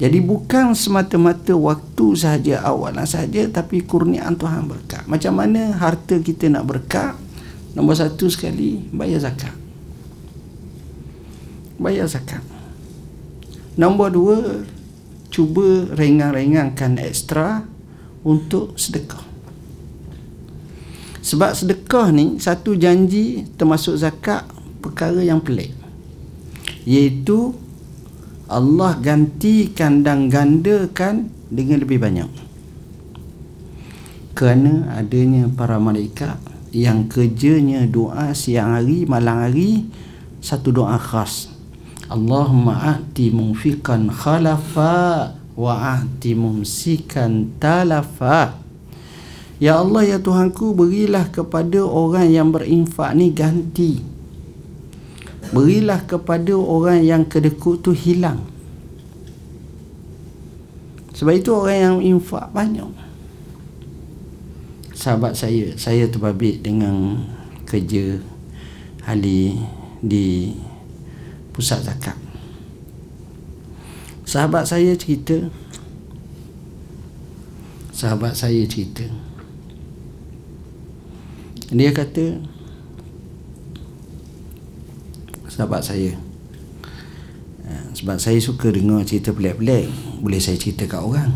jadi 0.03 0.18
bukan 0.18 0.75
semata-mata 0.75 1.55
waktu 1.55 2.07
sahaja 2.18 2.59
awalan 2.66 3.07
sahaja 3.07 3.46
tapi 3.46 3.87
kurniaan 3.87 4.35
Tuhan 4.35 4.66
berkat 4.66 5.07
macam 5.07 5.38
mana 5.38 5.79
harta 5.79 6.18
kita 6.18 6.51
nak 6.51 6.66
berkat 6.66 7.14
nombor 7.79 7.94
satu 7.94 8.27
sekali 8.27 8.83
bayar 8.90 9.22
zakat. 9.22 9.55
Bayar 11.79 12.11
zakat. 12.11 12.42
Nombor 13.79 14.11
dua 14.11 14.66
cuba 15.31 15.87
rengang-rengangkan 15.94 16.98
ekstra 16.98 17.63
untuk 18.23 18.79
sedekah. 18.79 19.23
Sebab 21.23 21.54
sedekah 21.54 22.10
ni 22.10 22.42
satu 22.42 22.75
janji 22.75 23.46
termasuk 23.54 23.94
zakat 23.94 24.42
perkara 24.83 25.23
yang 25.23 25.38
pelik. 25.38 25.70
Iaitu 26.83 27.54
Allah 28.50 28.98
gantikan 28.98 30.02
dan 30.02 30.27
gandakan 30.27 31.31
dengan 31.46 31.79
lebih 31.79 32.02
banyak. 32.02 32.31
Kerana 34.35 34.98
adanya 34.98 35.46
para 35.46 35.79
malaikat 35.79 36.37
yang 36.75 37.06
kerjanya 37.06 37.87
doa 37.87 38.35
siang 38.35 38.75
hari 38.75 39.06
malam 39.06 39.46
hari 39.46 39.87
satu 40.42 40.75
doa 40.75 40.98
khas. 40.98 41.52
Allahumma 42.10 42.98
a'ti 42.98 43.33
munfiqan 43.33 44.10
khalafa 44.10 45.33
wa 45.53 46.00
a'ti 46.00 46.33
mumsikan 46.33 47.53
talafa. 47.61 48.57
Ya 49.63 49.79
Allah 49.79 50.17
ya 50.17 50.19
Tuhanku 50.19 50.75
berilah 50.75 51.31
kepada 51.31 51.87
orang 51.87 52.33
yang 52.33 52.50
berinfak 52.50 53.15
ni 53.15 53.31
ganti. 53.31 54.03
Berilah 55.53 56.03
kepada 56.09 56.57
orang 56.57 57.05
yang 57.05 57.23
kedekut 57.29 57.85
tu 57.85 57.92
hilang. 57.92 58.42
Sebab 61.13 61.35
itu 61.37 61.53
orang 61.55 61.79
yang 61.79 61.96
infak 62.17 62.50
banyak. 62.50 62.88
Sahabat 64.96 65.38
saya 65.38 65.77
saya 65.79 66.09
terbabit 66.09 66.65
dengan 66.65 67.23
kerja 67.69 68.19
ahli 69.07 69.55
di 70.03 70.57
pusat 71.55 71.85
zakat 71.87 72.21
sahabat 74.33 74.64
saya 74.64 74.96
cerita. 74.96 75.37
Sahabat 77.92 78.33
saya 78.33 78.64
cerita. 78.64 79.04
Dia 81.68 81.92
kata 81.92 82.40
sahabat 85.52 85.85
saya. 85.85 86.16
Eh, 87.68 87.85
sebab 87.92 88.16
saya 88.16 88.40
suka 88.40 88.72
dengar 88.72 89.04
cerita 89.04 89.37
pelik-pelik 89.37 89.92
boleh 90.24 90.40
saya 90.40 90.56
cerita 90.56 90.88
kat 90.88 91.04
orang. 91.04 91.28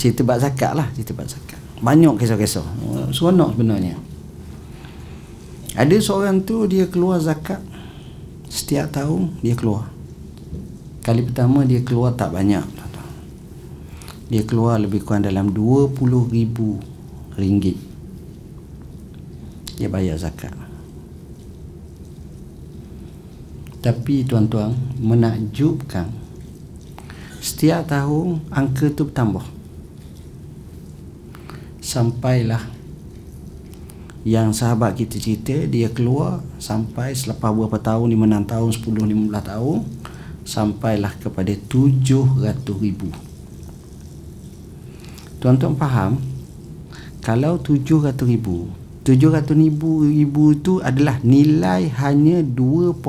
Cerita 0.00 0.24
bab 0.24 0.40
zakat 0.40 0.72
lah 0.72 0.88
cerita 0.96 1.12
bab 1.12 1.28
zakat. 1.28 1.60
Banyak 1.84 2.16
kisah-kisah. 2.16 2.64
Seronok 3.12 3.52
sebenarnya. 3.52 4.00
Ada 5.76 6.00
seorang 6.00 6.40
tu 6.40 6.64
dia 6.64 6.88
keluar 6.88 7.20
zakat. 7.20 7.60
Setiap 8.48 8.88
tahun 8.96 9.36
dia 9.44 9.52
keluar 9.52 9.91
kali 11.02 11.26
pertama 11.26 11.66
dia 11.66 11.82
keluar 11.82 12.14
tak 12.14 12.30
banyak. 12.30 12.62
Dia 14.32 14.48
keluar 14.48 14.80
lebih 14.80 15.04
kurang 15.04 15.28
dalam 15.28 15.52
20 15.52 15.92
ribu 16.32 16.80
ringgit. 17.36 17.76
Dia 19.76 19.92
bayar 19.92 20.16
zakat. 20.16 20.56
Tapi 23.82 24.24
tuan-tuan 24.24 24.72
menakjubkan 25.02 26.08
setiap 27.42 27.92
tahun 27.92 28.40
angka 28.48 28.94
tu 28.94 29.10
bertambah. 29.10 29.44
Sampailah 31.82 32.62
yang 34.22 34.54
sahabat 34.54 34.94
kita 34.94 35.18
cerita 35.18 35.66
dia 35.66 35.90
keluar 35.90 36.40
sampai 36.62 37.10
selepas 37.10 37.50
beberapa 37.50 37.76
tahun 37.82 38.14
5 38.14 38.48
tahun 38.48 38.70
10 38.70 39.28
15 39.28 39.50
tahun 39.50 39.78
sampailah 40.44 41.14
kepada 41.18 41.54
700 41.54 42.62
ribu. 42.82 43.08
Tuan-tuan 45.42 45.74
faham? 45.74 46.22
Kalau 47.22 47.58
700 47.58 48.14
ribu 48.26 48.70
700 49.02 49.58
ribu, 49.58 50.06
ribu 50.06 50.54
itu 50.54 50.78
adalah 50.78 51.18
nilai 51.26 51.90
hanya 51.98 52.38
2.5% 52.38 53.02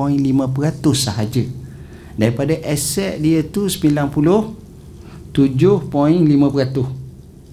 sahaja. 0.97 1.45
Daripada 2.17 2.57
aset 2.65 3.21
dia 3.21 3.45
tu 3.45 3.69
97.5% 3.69 5.37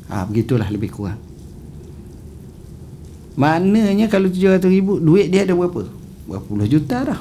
ha, 0.08 0.24
begitulah 0.24 0.68
lebih 0.72 0.88
kurang. 0.88 1.20
Maknanya 3.36 4.08
kalau 4.08 4.32
700 4.32 4.64
ribu 4.68 4.96
duit 5.00 5.28
dia 5.28 5.44
ada 5.44 5.52
berapa? 5.52 5.84
Berapa 6.28 6.44
puluh 6.44 6.68
juta 6.68 6.96
dah. 7.04 7.20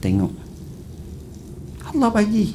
Tengok 0.00 0.39
Allah 1.90 2.10
bagi. 2.14 2.54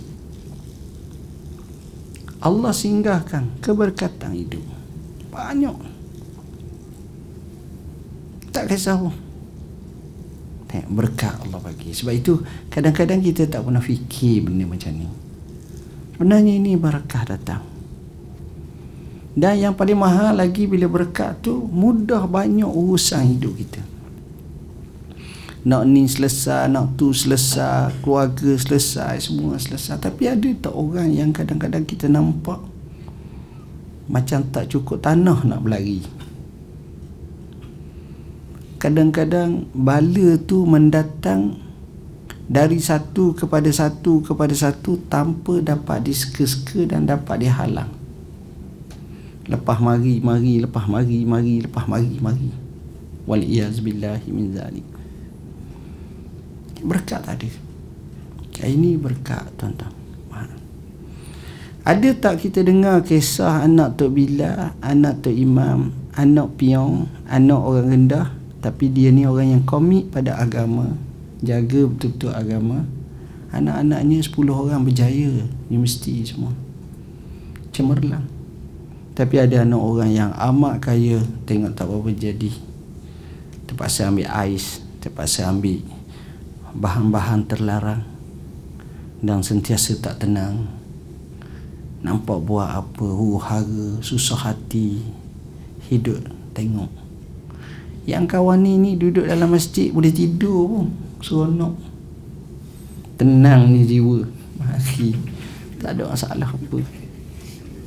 Allah 2.39 2.71
singgahkan 2.71 3.59
keberkatan 3.59 4.31
hidup. 4.31 4.63
Banyak. 5.27 5.75
Tak 8.55 8.71
kisah 8.71 8.95
pun. 8.95 9.11
Berkat 10.75 11.39
Allah 11.39 11.59
bagi. 11.63 11.95
Sebab 11.95 12.13
itu 12.15 12.43
kadang-kadang 12.67 13.23
kita 13.23 13.47
tak 13.47 13.63
pernah 13.63 13.79
fikir 13.79 14.43
benda 14.43 14.67
macam 14.67 14.91
ni. 14.91 15.07
Benarnya 16.19 16.53
ini 16.55 16.75
berkah 16.75 17.23
datang. 17.23 17.63
Dan 19.35 19.59
yang 19.59 19.73
paling 19.75 19.99
mahal 19.99 20.35
lagi 20.35 20.67
bila 20.67 20.87
berkat 20.87 21.43
tu 21.43 21.67
mudah 21.71 22.23
banyak 22.27 22.67
urusan 22.67 23.35
hidup 23.35 23.55
kita 23.55 23.94
nak 25.65 25.89
ni 25.89 26.05
selesai 26.05 26.69
nak 26.69 26.93
tu 26.93 27.09
selesai 27.09 27.89
keluarga 28.05 28.53
selesai 28.53 29.17
semua 29.17 29.57
selesai. 29.57 29.97
Tapi 29.97 30.29
ada 30.29 30.49
tak 30.61 30.77
orang 30.77 31.09
yang 31.09 31.33
kadang-kadang 31.33 31.81
kita 31.89 32.05
nampak 32.05 32.61
macam 34.05 34.45
tak 34.53 34.69
cukup 34.69 35.01
tanah 35.01 35.41
nak 35.41 35.65
berlari? 35.65 36.05
Kadang-kadang 38.77 39.65
bala 39.73 40.37
tu 40.45 40.69
mendatang 40.69 41.57
dari 42.45 42.77
satu 42.77 43.33
kepada 43.33 43.73
satu 43.73 44.21
kepada 44.21 44.53
satu 44.53 45.01
tanpa 45.09 45.65
dapat 45.65 46.05
diseka-seka 46.05 46.93
dan 46.93 47.09
dapat 47.09 47.41
dihalang. 47.41 47.89
Lepas 49.49 49.81
mari 49.81 50.21
mari 50.21 50.61
lepas 50.61 50.85
mari 50.85 51.25
mari 51.25 51.65
lepas 51.65 51.89
mari 51.89 52.21
mari. 52.21 52.53
Wal 53.25 53.41
iyaz 53.41 53.81
billahi 53.81 54.29
min 54.29 54.53
zalik 54.53 54.94
berkat 56.85 57.25
ada 57.25 57.49
ini 58.65 58.95
berkat 58.95 59.45
tuan-tuan 59.59 59.93
ada 61.85 62.09
tak 62.17 62.41
kita 62.41 62.65
dengar 62.65 63.05
kisah 63.05 63.61
anak 63.61 63.93
Tok 64.01 64.09
Bila, 64.09 64.73
anak 64.81 65.21
Tok 65.21 65.37
Imam, 65.37 65.93
anak 66.17 66.57
Piong, 66.57 67.05
anak 67.29 67.61
orang 67.61 67.93
rendah 67.93 68.33
tapi 68.65 68.89
dia 68.89 69.13
ni 69.13 69.29
orang 69.29 69.53
yang 69.53 69.63
komit 69.69 70.09
pada 70.09 70.41
agama, 70.41 70.97
jaga 71.45 71.85
betul-betul 71.85 72.33
agama. 72.33 72.81
Anak-anaknya 73.53 74.25
10 74.25 74.33
orang 74.49 74.81
berjaya 74.81 75.45
universiti 75.69 76.25
semua. 76.25 76.49
Cemerlang. 77.69 78.25
Tapi 79.13 79.35
ada 79.37 79.61
anak 79.61 79.77
orang 79.77 80.09
yang 80.09 80.33
amat 80.33 80.81
kaya 80.81 81.21
tengok 81.45 81.77
tak 81.77 81.85
apa 81.85 82.09
jadi. 82.09 82.51
Terpaksa 83.69 84.09
ambil 84.09 84.33
ais, 84.33 84.81
terpaksa 84.97 85.45
ambil 85.45 85.85
bahan-bahan 86.75 87.47
terlarang 87.47 88.03
dan 89.23 89.39
sentiasa 89.39 89.95
tak 90.03 90.27
tenang. 90.27 90.67
Nampak 92.03 92.37
buat 92.45 92.69
apa 92.69 93.01
huru 93.01 93.41
hara 93.41 93.97
susah 94.03 94.37
hati 94.37 95.01
hidup 95.89 96.21
tengok. 96.53 96.91
Yang 98.05 98.37
kawan 98.37 98.61
ni 98.61 98.77
ni 98.77 98.91
duduk 98.93 99.25
dalam 99.25 99.49
masjid 99.49 99.89
boleh 99.89 100.13
tidur 100.13 100.69
pun 100.69 100.85
seronok. 101.23 101.73
Tenang 103.17 103.73
ni 103.73 103.87
jiwa. 103.89 104.21
Mari 104.61 105.17
tak 105.81 105.97
ada 105.97 106.13
masalah 106.13 106.49
apa. 106.53 106.77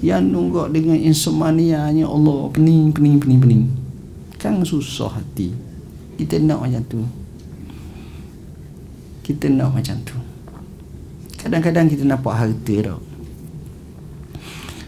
Yang 0.02 0.22
nunggak 0.26 0.74
dengan 0.74 0.98
insomnia 0.98 1.86
nya 1.94 2.06
Allah 2.10 2.50
pening 2.50 2.90
pening 2.90 3.22
pening 3.22 3.38
pening. 3.38 3.64
Kan 4.42 4.66
susah 4.66 5.22
hati. 5.22 5.54
Kita 6.18 6.42
nak 6.42 6.66
macam 6.66 6.82
tu 6.90 7.02
kita 9.28 9.52
nak 9.52 9.76
macam 9.76 10.00
tu. 10.08 10.16
Kadang-kadang 11.36 11.92
kita 11.92 12.08
nampak 12.08 12.32
harta 12.32 12.76
tau. 12.80 13.00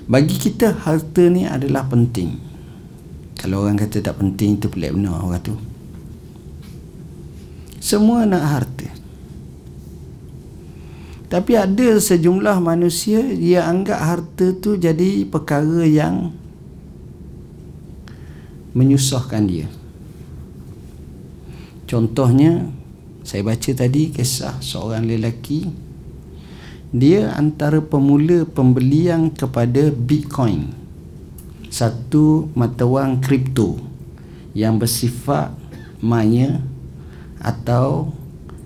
Bagi 0.09 0.35
kita 0.41 0.81
harta 0.81 1.29
ni 1.29 1.45
adalah 1.45 1.85
penting. 1.85 2.41
Kalau 3.37 3.69
orang 3.69 3.77
kata 3.77 4.01
tak 4.01 4.17
penting 4.17 4.57
tu 4.57 4.73
pelik 4.73 4.97
benar 4.97 5.21
orang 5.21 5.45
tu. 5.45 5.55
Semua 7.85 8.25
nak 8.25 8.45
harta. 8.49 8.89
Tapi 11.31 11.53
ada 11.55 11.95
sejumlah 12.01 12.59
manusia 12.59 13.23
dia 13.23 13.69
anggap 13.69 14.01
harta 14.03 14.51
tu 14.57 14.75
jadi 14.75 15.29
perkara 15.29 15.87
yang 15.87 16.35
menyusahkan 18.75 19.47
dia. 19.47 19.71
Contohnya 21.87 22.80
saya 23.21 23.45
baca 23.45 23.71
tadi 23.77 24.11
kisah 24.11 24.59
seorang 24.65 25.05
lelaki. 25.05 25.69
Dia 26.91 27.31
antara 27.39 27.79
pemula 27.79 28.43
pembelian 28.49 29.31
kepada 29.31 29.95
Bitcoin. 29.95 30.75
Satu 31.71 32.51
mata 32.59 32.83
wang 32.83 33.23
kripto 33.23 33.79
yang 34.59 34.81
bersifat 34.81 35.55
maya 36.03 36.59
atau 37.39 38.11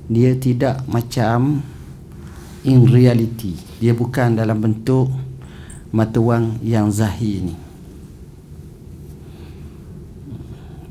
dia 0.09 0.32
tidak 0.40 0.80
macam 0.88 1.61
in 2.64 2.88
reality. 2.88 3.61
Dia 3.76 3.92
bukan 3.92 4.40
dalam 4.40 4.57
bentuk 4.57 5.12
mata 5.92 6.16
wang 6.16 6.57
yang 6.64 6.88
zahir 6.88 7.44
ni 7.44 7.64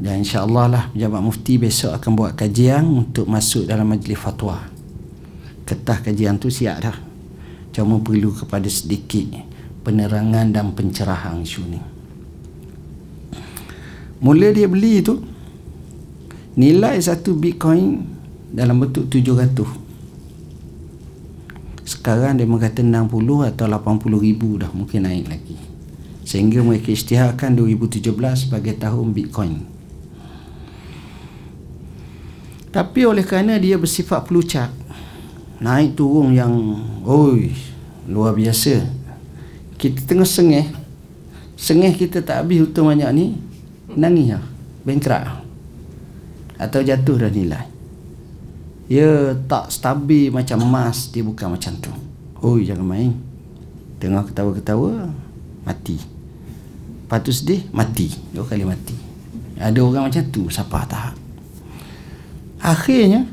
dan 0.04 0.20
insyaAllah 0.20 0.68
lah 0.68 0.84
Pejabat 0.92 1.24
Mufti 1.24 1.56
besok 1.56 1.96
akan 1.96 2.12
buat 2.12 2.36
kajian 2.36 2.84
untuk 2.84 3.24
masuk 3.24 3.64
dalam 3.64 3.88
majlis 3.88 4.20
fatwa. 4.20 4.60
Ketah 5.64 6.04
kajian 6.04 6.36
tu 6.36 6.52
siap 6.52 6.84
dah. 6.84 7.00
Cuma 7.72 8.04
perlu 8.04 8.36
kepada 8.36 8.68
sedikit 8.68 9.32
penerangan 9.88 10.52
dan 10.52 10.76
pencerahan 10.76 11.40
isu 11.40 11.64
ni. 11.72 11.80
Mula 14.20 14.52
dia 14.52 14.68
beli 14.68 15.00
tu 15.00 15.24
nilai 16.60 17.00
satu 17.00 17.40
bitcoin 17.40 18.04
dalam 18.52 18.84
bentuk 18.84 19.08
700 19.08 21.88
sekarang 21.88 22.40
dia 22.40 22.48
mengata 22.48 22.84
60 22.84 23.52
atau 23.56 23.66
80 23.72 24.20
ribu 24.20 24.60
dah 24.60 24.68
mungkin 24.76 25.08
naik 25.08 25.32
lagi. 25.32 25.56
Sehingga 26.28 26.60
mereka 26.60 26.92
isytiharkan 26.92 27.56
2017 27.56 28.04
sebagai 28.36 28.76
tahun 28.80 29.16
bitcoin 29.16 29.73
tapi 32.74 33.06
oleh 33.06 33.22
kerana 33.22 33.62
dia 33.62 33.78
bersifat 33.78 34.26
pelucat. 34.26 34.74
Naik 35.62 35.94
turun 35.94 36.34
yang 36.34 36.52
oi 37.06 37.54
luar 38.10 38.34
biasa. 38.34 38.82
Kita 39.78 40.02
tengah 40.10 40.26
sengih. 40.26 40.74
Sengih 41.54 41.94
kita 41.94 42.26
tak 42.26 42.42
habis 42.44 42.66
hutang 42.66 42.90
banyak 42.90 43.10
ni 43.14 43.38
nangis 43.94 44.34
lah. 44.34 44.44
Bankrupt 44.84 45.46
atau 46.58 46.82
jatuh 46.82 47.16
dah 47.22 47.32
nilai. 47.32 47.66
Dia 48.90 49.38
tak 49.46 49.70
stabil 49.70 50.34
macam 50.34 50.66
emas 50.66 51.14
dia 51.14 51.22
bukan 51.22 51.54
macam 51.54 51.78
tu. 51.78 51.94
Oi 52.42 52.66
jangan 52.66 52.90
main. 52.90 53.14
Tengah 54.02 54.26
ketawa-ketawa 54.26 55.14
mati. 55.62 56.02
Lepas 57.06 57.22
tu 57.22 57.30
sedih 57.30 57.70
mati. 57.70 58.10
Dua 58.34 58.44
kali 58.50 58.66
mati. 58.66 58.98
Ada 59.62 59.78
orang 59.80 60.10
macam 60.10 60.24
tu 60.34 60.50
siapa 60.50 60.84
tak 60.90 61.23
akhirnya 62.64 63.28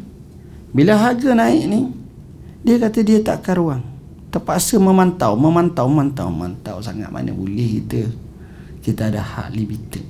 bila 0.75 0.99
harga 0.99 1.31
naik 1.39 1.65
ni 1.71 1.81
dia 2.67 2.77
kata 2.83 3.07
dia 3.07 3.23
tak 3.23 3.47
karuang 3.47 3.87
terpaksa 4.35 4.83
memantau 4.83 5.39
memantau 5.39 5.87
memantau 5.87 6.27
memantau 6.29 6.77
sangat. 6.83 7.09
Mana 7.15 7.31
boleh 7.31 7.79
kita 7.81 8.11
kita 8.83 9.15
ada 9.15 9.23
hak 9.23 9.55
limited 9.55 10.03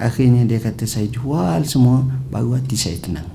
akhirnya 0.00 0.48
dia 0.48 0.58
kata 0.58 0.88
saya 0.88 1.06
jual 1.06 1.60
semua 1.68 2.02
baru 2.32 2.56
hati 2.56 2.74
saya 2.74 2.96
tenang. 2.98 3.28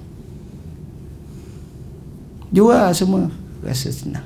Jual 2.49 2.89
semua 2.97 3.29
rasa 3.61 3.93
tenang 3.93 4.25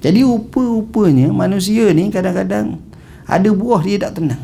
jadi 0.00 0.24
rupa-rupanya 0.24 1.28
manusia 1.28 1.92
ni 1.92 2.08
kadang-kadang 2.08 2.80
ada 3.28 3.48
buah 3.52 3.84
dia 3.84 4.00
tak 4.00 4.16
tenang. 4.16 4.40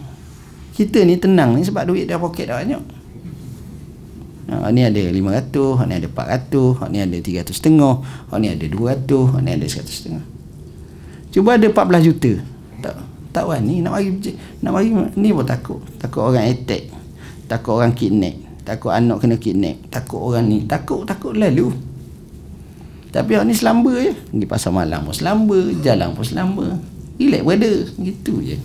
Kita 0.76 1.00
ni 1.00 1.16
tenang 1.16 1.56
ni 1.56 1.64
sebab 1.64 1.88
duit 1.88 2.04
dah 2.04 2.20
poket 2.20 2.52
dah 2.52 2.60
banyak 2.60 2.95
Ha, 4.46 4.70
ni 4.70 4.86
ada 4.86 5.02
500, 5.02 5.78
hak 5.82 5.86
ni 5.90 5.94
ada 5.98 6.06
400, 6.06 6.78
hak 6.78 6.88
ni 6.94 6.98
ada 7.02 7.16
300 7.18 7.50
setengah, 7.50 7.94
hak 8.30 8.38
ni 8.38 8.48
ada 8.54 8.66
200, 8.70 9.34
hak 9.34 9.40
ni 9.42 9.50
ada 9.50 9.66
100 9.66 9.82
setengah. 9.90 10.24
Cuba 11.34 11.58
ada 11.58 11.66
14 11.66 12.06
juta. 12.06 12.32
Tak 12.80 12.94
tak 13.36 13.44
wani 13.44 13.84
nak 13.84 14.00
bagi 14.00 14.32
nak 14.64 14.72
bagi 14.72 14.88
ni 15.20 15.28
pun 15.28 15.44
takut. 15.44 15.84
Takut 16.00 16.32
orang 16.32 16.48
attack. 16.48 16.88
Takut 17.44 17.76
orang 17.76 17.92
kidnap. 17.92 18.32
Takut 18.64 18.88
anak 18.88 19.20
kena 19.20 19.36
kidnap. 19.36 19.76
Takut 19.92 20.24
orang 20.24 20.48
ni. 20.48 20.64
Takut 20.64 21.04
takut 21.04 21.36
lalu. 21.36 21.68
Tapi 23.12 23.36
hak 23.36 23.44
ni 23.44 23.52
selamba 23.52 23.92
je. 24.00 24.16
Pergi 24.16 24.46
pasar 24.48 24.72
malam 24.72 25.04
pun 25.04 25.12
selamba, 25.12 25.60
jalan 25.84 26.16
pun 26.16 26.24
selamba. 26.24 26.66
Relax 27.20 27.42
weather 27.44 27.76
gitu 28.00 28.40
je. 28.40 28.56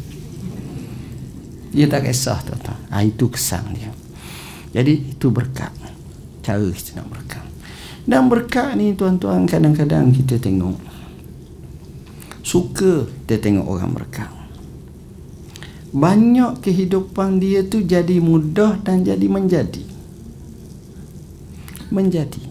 Dia 1.75 1.87
tak 1.91 2.07
kisah 2.07 2.39
tuan-tuan. 2.43 2.79
Ha, 2.91 3.03
itu 3.03 3.27
kesan 3.31 3.63
dia. 3.75 3.91
Jadi 4.71 5.15
itu 5.15 5.27
berkat. 5.31 5.71
Cara 6.41 6.67
kita 6.71 7.03
nak 7.03 7.07
berkat. 7.11 7.45
Dan 8.07 8.31
berkat 8.31 8.73
ni 8.79 8.97
tuan-tuan 8.97 9.45
kadang-kadang 9.45 10.09
kita 10.15 10.41
tengok. 10.41 10.79
Suka 12.41 13.05
kita 13.05 13.37
tengok 13.37 13.67
orang 13.67 13.91
berkat. 13.93 14.31
Banyak 15.91 16.63
kehidupan 16.63 17.43
dia 17.43 17.67
tu 17.67 17.83
jadi 17.83 18.17
mudah 18.23 18.79
dan 18.81 19.03
jadi 19.03 19.27
menjadi. 19.27 19.83
Menjadi. 21.91 22.47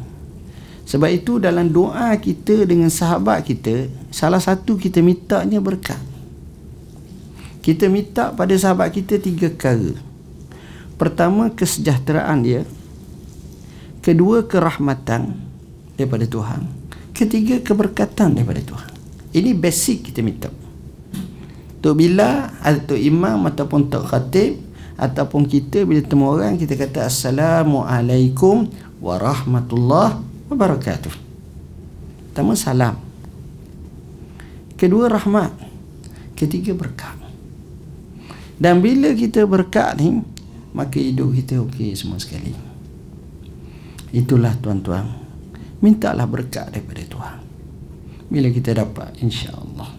Sebab 0.85 1.09
itu 1.09 1.41
dalam 1.41 1.73
doa 1.73 2.13
kita 2.19 2.67
dengan 2.67 2.91
sahabat 2.91 3.47
kita 3.47 3.89
Salah 4.11 4.43
satu 4.43 4.75
kita 4.75 4.99
mintanya 5.01 5.63
berkat. 5.63 6.03
Kita 7.63 7.87
minta 7.87 8.35
pada 8.35 8.51
sahabat 8.59 8.91
kita 8.91 9.23
tiga 9.23 9.47
perkara 9.55 10.10
Pertama 11.01 11.49
kesejahteraan 11.57 12.45
dia 12.45 12.69
Kedua 14.01 14.49
kerahmatan 14.49 15.37
daripada 16.01 16.25
Tuhan. 16.25 16.65
Ketiga 17.13 17.61
keberkatan 17.61 18.33
daripada 18.33 18.65
Tuhan. 18.65 18.91
Ini 19.37 19.53
basic 19.53 20.09
kita 20.09 20.25
minta. 20.25 20.49
Tok 21.85 21.95
bila 22.01 22.49
atau 22.65 22.97
imam 22.97 23.45
ataupun 23.45 23.93
tok 23.93 24.09
khatib 24.09 24.57
ataupun 24.97 25.45
kita 25.45 25.85
bila 25.85 26.01
temu 26.01 26.33
orang 26.33 26.57
kita 26.57 26.81
kata 26.81 27.13
assalamualaikum 27.13 28.73
warahmatullahi 29.05 30.17
wabarakatuh. 30.49 31.13
Pertama 32.33 32.57
salam. 32.57 32.97
Kedua 34.81 35.13
rahmat. 35.13 35.53
Ketiga 36.33 36.73
berkat. 36.73 37.21
Dan 38.57 38.81
bila 38.81 39.13
kita 39.13 39.45
berkat 39.45 40.01
ni 40.01 40.25
maka 40.71 41.03
hidup 41.03 41.35
kita 41.35 41.59
okey 41.67 41.95
semua 41.99 42.23
sekali. 42.23 42.55
Itulah 44.11 44.55
tuan-tuan. 44.59 45.07
Mintalah 45.81 46.27
berkat 46.27 46.71
daripada 46.71 47.03
Tuhan. 47.07 47.39
Bila 48.31 48.51
kita 48.51 48.75
dapat 48.75 49.15
insya-Allah. 49.23 49.91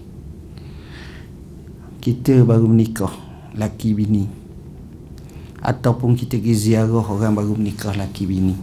Kita 2.00 2.44
baru 2.44 2.68
menikah 2.68 3.12
laki 3.56 3.96
bini. 3.96 4.26
Ataupun 5.62 6.18
kita 6.18 6.42
pergi 6.42 6.54
ziarah 6.58 7.06
orang 7.06 7.38
baru 7.38 7.54
menikah 7.56 7.94
laki 7.94 8.24
bini. 8.28 8.56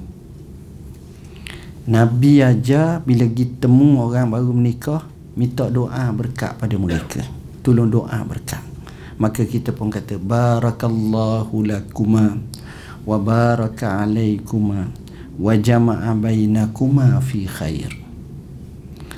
Nabi 1.89 2.45
aja 2.45 3.01
bila 3.01 3.25
pergi 3.25 3.47
temu 3.57 4.05
orang 4.05 4.29
baru 4.29 4.53
menikah 4.53 5.09
minta 5.33 5.73
doa 5.73 6.13
berkat 6.13 6.61
pada 6.61 6.77
mereka. 6.77 7.25
Tolong 7.65 7.89
doa 7.89 8.19
berkat. 8.29 8.68
Maka 9.19 9.43
kita 9.43 9.75
pun 9.75 9.91
kata 9.91 10.14
barakallahu 10.14 11.66
lakuma 11.66 12.39
wa 13.03 13.19
baraka 13.19 14.07
alaikuma 14.07 14.95
wa 15.35 15.53
jama'a 15.59 16.14
bainakuma 16.14 17.19
fi 17.19 17.51
khair. 17.51 17.91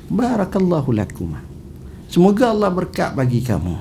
Barakallahu 0.09 0.97
lakuma. 0.97 1.45
Semoga 2.09 2.49
Allah 2.49 2.73
berkat 2.73 3.13
bagi 3.13 3.45
kamu. 3.45 3.77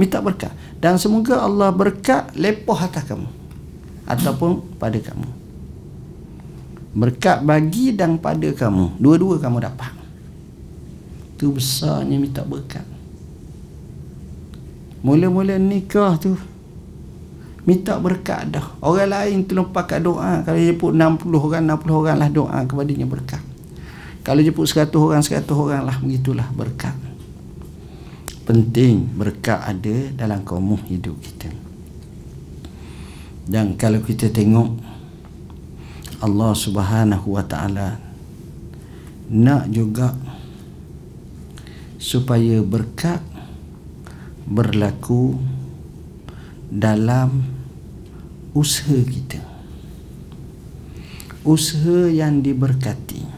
Minta 0.00 0.24
berkat. 0.24 0.50
Dan 0.80 0.96
semoga 0.96 1.44
Allah 1.44 1.68
berkat 1.68 2.32
lepoh 2.32 2.74
atas 2.74 3.04
kamu. 3.04 3.28
Ataupun 4.08 4.80
pada 4.80 4.96
kamu. 4.96 5.28
Berkat 6.96 7.44
bagi 7.44 7.92
dan 7.92 8.16
pada 8.16 8.48
kamu. 8.48 8.96
Dua-dua 8.96 9.38
kamu 9.38 9.60
dapat. 9.60 9.92
Tu 11.38 11.46
besarnya 11.52 12.18
minta 12.18 12.42
berkat 12.42 12.97
mula-mula 15.08 15.56
nikah 15.56 16.20
tu 16.20 16.36
minta 17.64 17.96
berkat 17.96 18.52
dah. 18.52 18.64
Orang 18.84 19.08
lain 19.08 19.48
tolong 19.48 19.72
pakai 19.72 20.04
doa. 20.04 20.44
Kalau 20.44 20.56
dia 20.56 20.72
jemput 20.72 20.92
60 20.92 21.24
orang 21.36 21.64
60 21.64 22.00
orang 22.00 22.16
lah 22.20 22.28
doa 22.28 22.58
kepadanya 22.68 23.08
berkat. 23.08 23.40
Kalau 24.24 24.40
jemput 24.44 24.68
100 24.68 24.92
orang 24.92 25.24
100 25.24 25.48
orang 25.52 25.82
lah 25.88 25.96
begitulah 26.00 26.48
berkat. 26.52 26.92
Penting 28.44 29.08
berkat 29.16 29.60
ada 29.60 29.96
dalam 30.16 30.44
kaum 30.44 30.76
hidup 30.88 31.16
kita. 31.20 31.48
Dan 33.48 33.80
kalau 33.80 34.04
kita 34.04 34.28
tengok 34.28 34.76
Allah 36.20 36.52
Subhanahu 36.52 37.36
wa 37.36 37.44
taala 37.44 37.96
nak 39.28 39.68
juga 39.72 40.16
supaya 42.00 42.64
berkat 42.64 43.20
berlaku 44.48 45.36
dalam 46.72 47.44
usaha 48.56 48.96
kita. 48.96 49.44
Usaha 51.44 52.08
yang 52.08 52.40
diberkati. 52.40 53.28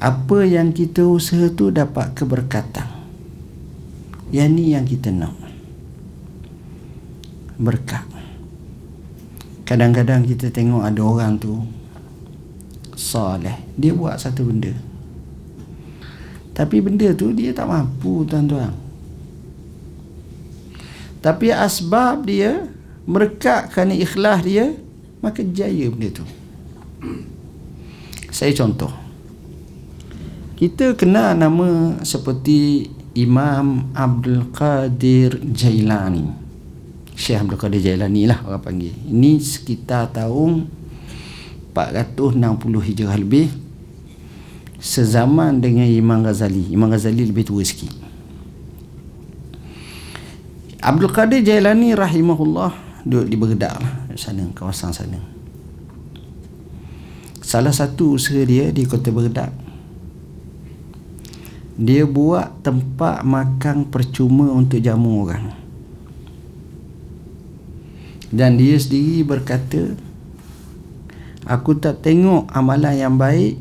Apa 0.00 0.46
yang 0.46 0.72
kita 0.72 1.04
usaha 1.04 1.50
tu 1.52 1.74
dapat 1.74 2.14
keberkatan. 2.16 2.86
Yang 4.30 4.50
ni 4.54 4.64
yang 4.72 4.86
kita 4.86 5.10
nak. 5.10 5.34
Berkat. 7.60 8.06
Kadang-kadang 9.66 10.26
kita 10.26 10.50
tengok 10.50 10.82
ada 10.82 11.02
orang 11.02 11.38
tu 11.38 11.62
soleh 12.96 13.54
dia 13.78 13.94
buat 13.94 14.18
satu 14.18 14.46
benda. 14.46 14.72
Tapi 16.56 16.82
benda 16.82 17.12
tu 17.14 17.30
dia 17.30 17.54
tak 17.54 17.70
mampu 17.70 18.26
tuan-tuan 18.26 18.89
tapi 21.20 21.52
asbab 21.52 22.24
dia 22.24 22.68
Berkat 23.04 23.72
kerana 23.72 23.96
ikhlas 23.96 24.40
dia 24.44 24.72
Maka 25.20 25.44
jaya 25.44 25.92
benda 25.92 26.08
tu. 26.08 26.24
Saya 28.32 28.56
contoh. 28.56 28.88
Kita 30.56 30.96
kenal 30.96 31.36
nama 31.36 32.00
seperti 32.00 32.88
Imam 33.12 33.92
Abdul 33.92 34.48
Qadir 34.48 35.36
Jailani. 35.44 36.24
Syekh 37.12 37.44
Abdul 37.44 37.60
Qadir 37.60 37.80
Jailani 37.84 38.24
lah 38.24 38.40
orang 38.48 38.64
panggil. 38.64 38.96
Ini 38.96 39.40
sekitar 39.44 40.08
tahun 40.08 40.68
460 41.76 42.88
hijrah 42.88 43.16
lebih 43.20 43.52
Sezaman 44.80 45.60
dengan 45.60 45.84
Imam 45.84 46.24
Ghazali. 46.24 46.72
Imam 46.72 46.88
Ghazali 46.88 47.28
lebih 47.28 47.44
tua 47.44 47.60
sikit 47.60 47.99
Abdul 50.80 51.12
Qadir 51.12 51.44
Jailani 51.44 51.92
rahimahullah 51.92 52.72
duduk 53.04 53.28
di 53.28 53.36
Berdak 53.36 53.76
lah 53.76 53.92
sana 54.16 54.48
kawasan 54.56 54.96
sana. 54.96 55.20
Salah 57.44 57.72
satu 57.72 58.16
usaha 58.16 58.40
dia 58.48 58.72
di 58.72 58.88
kota 58.88 59.12
Berdak 59.12 59.52
dia 61.76 62.08
buat 62.08 62.64
tempat 62.64 63.24
makan 63.24 63.92
percuma 63.92 64.48
untuk 64.56 64.80
jamu 64.80 65.28
orang. 65.28 65.52
Dan 68.32 68.56
dia 68.56 68.80
sendiri 68.80 69.20
berkata 69.20 69.92
aku 71.44 71.76
tak 71.76 72.00
tengok 72.08 72.48
amalan 72.56 72.96
yang 72.96 73.20
baik. 73.20 73.60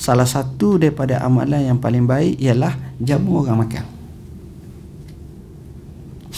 Salah 0.00 0.24
satu 0.24 0.80
daripada 0.80 1.20
amalan 1.20 1.60
yang 1.60 1.76
paling 1.76 2.08
baik 2.08 2.40
ialah 2.40 2.72
jamu 3.04 3.44
orang 3.44 3.68
makan 3.68 3.97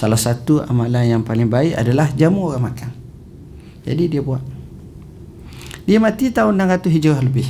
Salah 0.00 0.16
satu 0.16 0.64
amalan 0.64 1.12
yang 1.12 1.20
paling 1.20 1.52
baik 1.52 1.76
adalah 1.76 2.08
jamu 2.16 2.48
orang 2.48 2.72
makan. 2.72 2.88
Jadi 3.84 4.16
dia 4.16 4.24
buat. 4.24 4.40
Dia 5.84 6.00
mati 6.00 6.32
tahun 6.32 6.56
600 6.56 6.88
Hijrah 6.88 7.20
lebih. 7.20 7.44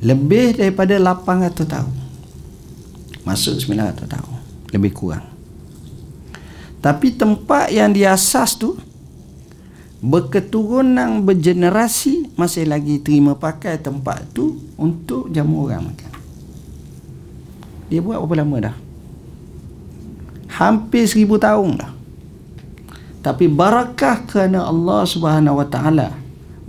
Lebih 0.05 0.61
daripada 0.61 0.93
800 1.01 1.65
tahun. 1.65 1.89
Masuk 3.25 3.57
900 3.57 4.05
tahun. 4.05 4.37
Lebih 4.69 4.93
kurang. 4.93 5.34
Tapi 6.85 7.17
tempat 7.17 7.73
yang 7.73 7.89
diasas 7.89 8.61
tu 8.61 8.77
berketurunan 10.05 11.25
bergenerasi 11.25 12.37
masih 12.37 12.69
lagi 12.69 13.01
terima 13.01 13.33
pakai 13.33 13.81
tempat 13.81 14.21
tu 14.37 14.61
untuk 14.77 15.33
jamu 15.33 15.65
orang 15.65 15.89
makan. 15.89 16.13
Dia 17.89 18.05
buat 18.05 18.21
berapa 18.21 18.45
lama 18.45 18.69
dah? 18.69 18.75
Hampir 20.61 21.09
seribu 21.09 21.41
tahun 21.41 21.81
dah. 21.81 21.91
Tapi 23.25 23.49
barakah 23.49 24.21
kerana 24.29 24.69
Allah 24.69 25.09
Subhanahu 25.09 25.65
Wa 25.65 25.67
Taala 25.73 26.13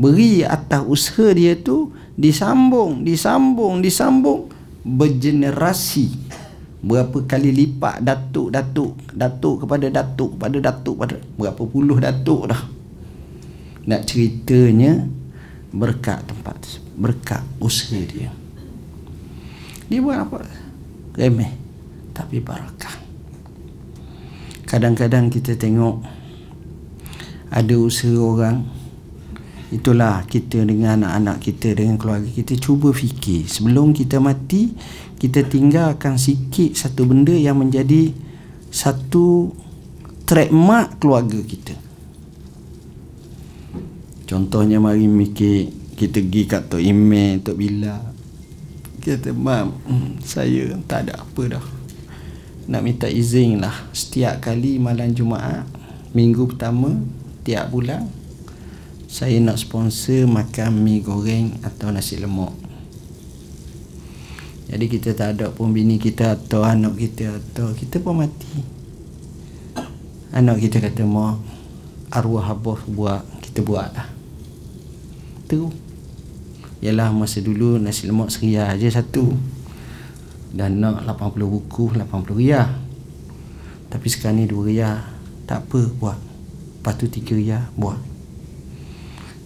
beri 0.00 0.48
atas 0.48 0.80
usaha 0.88 1.28
dia 1.36 1.52
tu 1.60 1.92
disambung, 2.16 3.04
disambung, 3.04 3.84
disambung 3.84 4.48
bergenerasi 4.80 6.08
berapa 6.87 7.18
kali 7.26 7.51
lipat 7.51 7.99
datuk 7.99 8.55
datuk 8.55 8.95
datuk 9.11 9.66
kepada 9.66 9.91
datuk 9.91 10.39
kepada 10.39 10.57
datuk 10.70 10.95
pada 10.95 11.16
berapa 11.34 11.62
puluh 11.66 11.99
datuk 11.99 12.47
dah. 12.47 12.62
Nak 13.91 14.07
ceritanya 14.07 15.03
berkat 15.74 16.22
tempat 16.30 16.78
berkat 16.95 17.43
usaha 17.59 17.99
dia. 18.07 18.30
Dia 19.91 19.99
buat 19.99 20.18
apa? 20.22 20.47
Remeh 21.18 21.51
tapi 22.14 22.39
barakah. 22.39 23.03
Kadang-kadang 24.66 25.26
kita 25.30 25.59
tengok 25.59 26.07
ada 27.51 27.74
usaha 27.78 28.14
orang 28.14 28.62
itulah 29.74 30.22
kita 30.30 30.62
dengan 30.62 31.02
anak-anak 31.02 31.42
kita 31.42 31.74
dengan 31.74 31.98
keluarga 31.98 32.30
kita 32.30 32.54
cuba 32.60 32.94
fikir 32.94 33.50
sebelum 33.50 33.90
kita 33.90 34.22
mati 34.22 34.70
kita 35.18 35.42
tinggalkan 35.42 36.20
sikit 36.20 36.76
satu 36.76 37.02
benda 37.08 37.34
yang 37.34 37.58
menjadi 37.58 38.14
satu 38.70 39.50
trademark 40.26 41.02
keluarga 41.02 41.40
kita 41.42 41.86
Contohnya 44.26 44.82
mari 44.82 45.06
mikir 45.06 45.70
kita 45.94 46.18
pergi 46.18 46.42
kat 46.50 46.62
Tok 46.66 46.82
Email, 46.82 47.38
Tok 47.46 47.56
Bila. 47.56 47.94
Kita 48.98 49.30
mam, 49.30 49.70
hmm, 49.86 50.18
saya 50.26 50.74
tak 50.90 51.06
ada 51.06 51.22
apa 51.22 51.42
dah. 51.46 51.66
Nak 52.66 52.82
minta 52.82 53.06
izin 53.06 53.62
lah 53.62 53.86
setiap 53.94 54.42
kali 54.42 54.82
malam 54.82 55.14
Jumaat, 55.14 55.62
minggu 56.10 56.50
pertama, 56.50 56.90
tiap 57.46 57.70
bulan, 57.70 58.10
saya 59.16 59.40
nak 59.40 59.56
sponsor 59.56 60.28
makan 60.28 60.76
mi 60.84 61.00
goreng 61.00 61.56
atau 61.64 61.88
nasi 61.88 62.20
lemak. 62.20 62.52
Jadi 64.68 64.92
kita 64.92 65.16
tak 65.16 65.40
ada 65.40 65.48
pun 65.48 65.72
bini 65.72 65.96
kita 65.96 66.36
atau 66.36 66.60
anak 66.60 67.00
kita 67.00 67.40
atau 67.40 67.72
kita 67.72 67.96
pun 68.04 68.20
mati. 68.20 68.60
Anak 70.36 70.60
kita 70.60 70.84
kata 70.84 71.08
mau 71.08 71.32
arwah 72.12 72.52
abah 72.52 72.76
buat, 72.92 73.24
kita 73.40 73.64
buat 73.64 73.88
lah. 73.96 74.04
Tu. 75.48 75.64
Ialah 76.84 77.08
masa 77.08 77.40
dulu 77.40 77.80
nasi 77.80 78.04
lemak 78.04 78.28
seria 78.28 78.68
aja 78.68 79.00
satu. 79.00 79.32
Dan 80.52 80.84
nak 80.84 81.08
80 81.08 81.40
buku 81.40 81.88
80 81.96 82.36
riyal 82.36 82.68
tapi 83.88 84.12
sekarang 84.12 84.44
ni 84.44 84.44
2 84.44 84.60
riyal 84.60 85.00
tak 85.48 85.64
apa 85.64 85.88
buat. 85.88 86.20
Lepas 86.20 87.00
tu 87.00 87.08
3 87.08 87.32
riyal 87.32 87.64
buat 87.80 88.05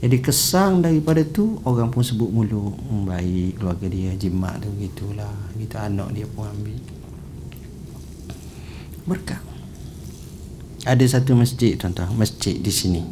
jadi 0.00 0.16
kesang 0.24 0.80
daripada 0.80 1.20
tu 1.28 1.60
orang 1.68 1.92
pun 1.92 2.00
sebut 2.00 2.32
mulu 2.32 2.72
hmm, 2.72 3.04
baik 3.04 3.60
keluarga 3.60 3.86
dia 3.92 4.16
jimat 4.16 4.56
tu 4.64 4.72
gitulah 4.80 5.32
kita 5.60 5.92
anak 5.92 6.08
dia 6.16 6.24
pun 6.24 6.48
ambil. 6.48 6.80
Berkat 9.04 9.50
ada 10.88 11.04
satu 11.04 11.36
masjid 11.36 11.76
tuan-tuan 11.76 12.08
masjid 12.16 12.56
di 12.56 12.72
sini. 12.72 13.04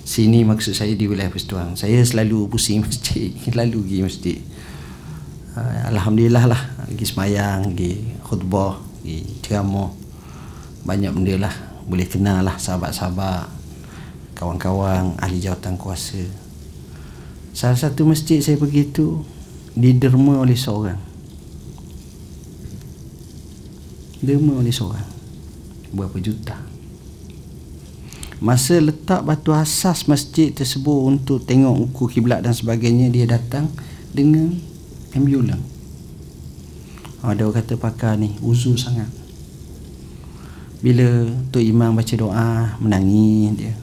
Sini 0.00 0.42
maksud 0.42 0.72
saya 0.72 0.96
di 0.96 1.04
wilayah 1.04 1.28
Persatuan. 1.28 1.76
Saya 1.76 2.00
selalu 2.00 2.48
pusing 2.48 2.80
masjid, 2.88 3.30
selalu 3.46 3.84
pergi 3.84 3.98
masjid. 4.00 4.38
Uh, 5.54 5.92
Alhamdulillah 5.92 6.44
lah, 6.48 6.62
pergi 6.88 7.04
semayang, 7.04 7.76
pergi 7.76 8.16
khutbah, 8.24 8.80
pergi 8.80 9.18
ceramah. 9.44 9.92
Banyak 10.88 11.10
benda 11.12 11.46
lah, 11.46 11.54
boleh 11.84 12.08
kenal 12.08 12.40
lah 12.40 12.56
sahabat-sahabat, 12.56 13.59
kawan-kawan, 14.40 15.20
ahli 15.20 15.36
jawatan 15.36 15.76
kuasa. 15.76 16.24
Salah 17.52 17.76
satu 17.76 18.08
masjid 18.08 18.40
saya 18.40 18.56
pergi 18.56 18.88
tu 18.88 19.20
diderma 19.76 20.40
oleh 20.40 20.56
seorang. 20.56 20.96
Derma 24.24 24.56
oleh 24.64 24.72
seorang. 24.72 25.04
Berapa 25.92 26.16
juta? 26.24 26.56
Masa 28.40 28.80
letak 28.80 29.28
batu 29.28 29.52
asas 29.52 30.08
masjid 30.08 30.48
tersebut 30.48 31.04
untuk 31.04 31.44
tengok 31.44 31.92
ukur 31.92 32.08
kiblat 32.08 32.40
dan 32.40 32.56
sebagainya 32.56 33.12
dia 33.12 33.28
datang 33.28 33.68
dengan 34.16 34.56
ambulan. 35.12 35.60
Ada 37.20 37.44
orang 37.44 37.60
kata 37.60 37.76
pakar 37.76 38.16
ni 38.16 38.32
uzur 38.40 38.80
sangat. 38.80 39.12
Bila 40.80 41.28
tu 41.52 41.60
imam 41.60 41.92
baca 41.92 42.14
doa 42.16 42.80
menangis 42.80 43.52
dia. 43.60 43.76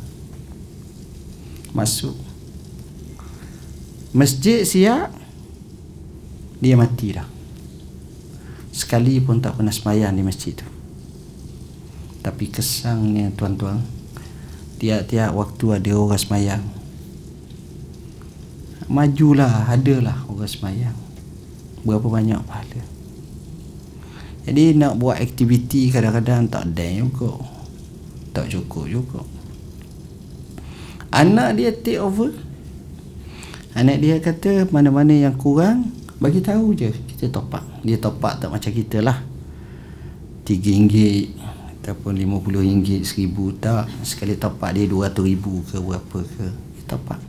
Masuk. 1.78 2.17
Masjid 4.17 4.65
siap 4.65 5.13
dia 6.57 6.73
mati 6.73 7.13
dah. 7.13 7.30
Sekali 8.73 9.21
pun 9.21 9.38
tak 9.38 9.61
pernah 9.61 9.69
semayang 9.69 10.17
di 10.17 10.25
masjid 10.25 10.57
tu. 10.57 10.65
Tapi 12.25 12.49
kesangnya 12.49 13.30
tuan-tuan 13.38 13.86
tiap-tiap 14.78 15.34
waktu 15.34 15.65
ada 15.82 15.91
orang 15.97 16.21
semayang 16.21 16.63
majulah 18.86 19.65
adalah 19.67 20.21
orang 20.30 20.45
semayang 20.45 20.97
berapa 21.82 22.05
banyak 22.05 22.38
pahala 22.45 22.82
jadi 24.45 24.78
nak 24.78 25.01
buat 25.01 25.17
aktiviti 25.17 25.89
kadang-kadang 25.89 26.45
tak 26.47 26.71
ada 26.71 26.86
juga 26.93 27.41
tak 28.38 28.53
cukup 28.53 28.86
juga 28.86 29.21
anak 31.14 31.49
dia 31.58 31.70
take 31.72 32.01
over. 32.01 32.34
Anak 33.78 34.01
dia 34.01 34.18
kata 34.18 34.66
mana-mana 34.74 35.14
yang 35.14 35.38
kurang 35.38 35.93
bagi 36.18 36.41
tahu 36.41 36.74
je. 36.74 36.89
Kita 36.89 37.30
top 37.30 37.53
up 37.53 37.66
dia 37.86 37.97
top 38.01 38.24
up 38.24 38.41
tak 38.41 38.49
macam 38.49 38.72
kita 38.74 39.03
lah. 39.03 39.22
RM3 40.47 40.95
ataupun 41.84 42.16
RM50 42.18 42.55
RM1000 42.95 43.38
tak. 43.60 43.86
Sekali 44.01 44.34
tapak 44.39 44.76
dia 44.76 44.88
RM200,000 44.88 45.45
ke 45.72 45.76
berapa 45.80 46.20
ke 46.24 46.45
tapak 46.88 47.20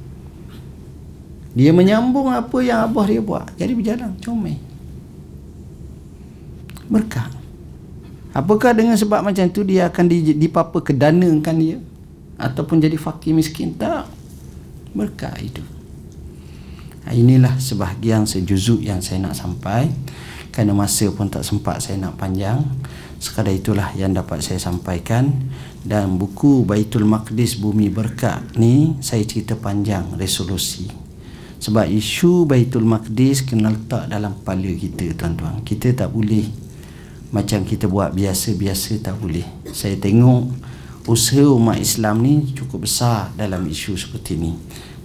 dia 1.59 1.75
menyambung 1.75 2.31
apa 2.31 2.63
yang 2.63 2.87
abah 2.87 3.07
dia 3.11 3.19
buat. 3.19 3.51
Jadi 3.59 3.73
berjalan 3.75 4.15
comel. 4.23 4.63
Berkah. 6.87 7.27
Apakah 8.31 8.71
dengan 8.77 8.95
sebab 8.95 9.27
macam 9.27 9.43
tu 9.51 9.67
dia 9.67 9.91
akan 9.91 10.07
dipapa 10.39 10.79
kedanakan 10.79 11.57
dia 11.59 11.77
ataupun 12.39 12.81
jadi 12.81 12.97
fakir 12.97 13.35
miskin 13.35 13.75
tak 13.75 14.07
berkah 14.95 15.35
itu 15.43 15.61
inilah 17.09 17.57
sebahagian 17.61 18.25
sejuzuk 18.29 18.85
yang 18.85 19.03
saya 19.03 19.21
nak 19.21 19.35
sampai 19.37 19.91
kerana 20.55 20.73
masa 20.73 21.09
pun 21.13 21.29
tak 21.29 21.45
sempat 21.45 21.85
saya 21.85 22.01
nak 22.01 22.17
panjang 22.17 22.65
Sekadar 23.19 23.51
itulah 23.51 23.91
yang 23.99 24.15
dapat 24.15 24.47
saya 24.47 24.63
sampaikan 24.63 25.35
dan 25.83 26.23
buku 26.23 26.63
Baitul 26.63 27.03
Maqdis 27.03 27.59
Bumi 27.59 27.91
Berkat 27.91 28.55
ni 28.55 28.95
saya 29.03 29.27
cerita 29.27 29.59
panjang 29.59 30.15
resolusi. 30.15 30.87
Sebab 31.59 31.91
isu 31.91 32.47
Baitul 32.47 32.87
Maqdis 32.87 33.43
kena 33.43 33.75
letak 33.75 34.07
dalam 34.07 34.39
kepala 34.39 34.71
kita 34.71 35.19
tuan-tuan. 35.19 35.67
Kita 35.67 35.91
tak 35.99 36.15
boleh 36.15 36.47
macam 37.35 37.67
kita 37.67 37.91
buat 37.91 38.15
biasa-biasa 38.15 39.03
tak 39.03 39.19
boleh. 39.19 39.45
Saya 39.75 39.99
tengok 39.99 40.55
usaha 41.09 41.49
umat 41.49 41.81
Islam 41.81 42.21
ni 42.21 42.45
cukup 42.53 42.85
besar 42.85 43.33
dalam 43.33 43.65
isu 43.65 43.97
seperti 43.97 44.37
ni. 44.37 44.53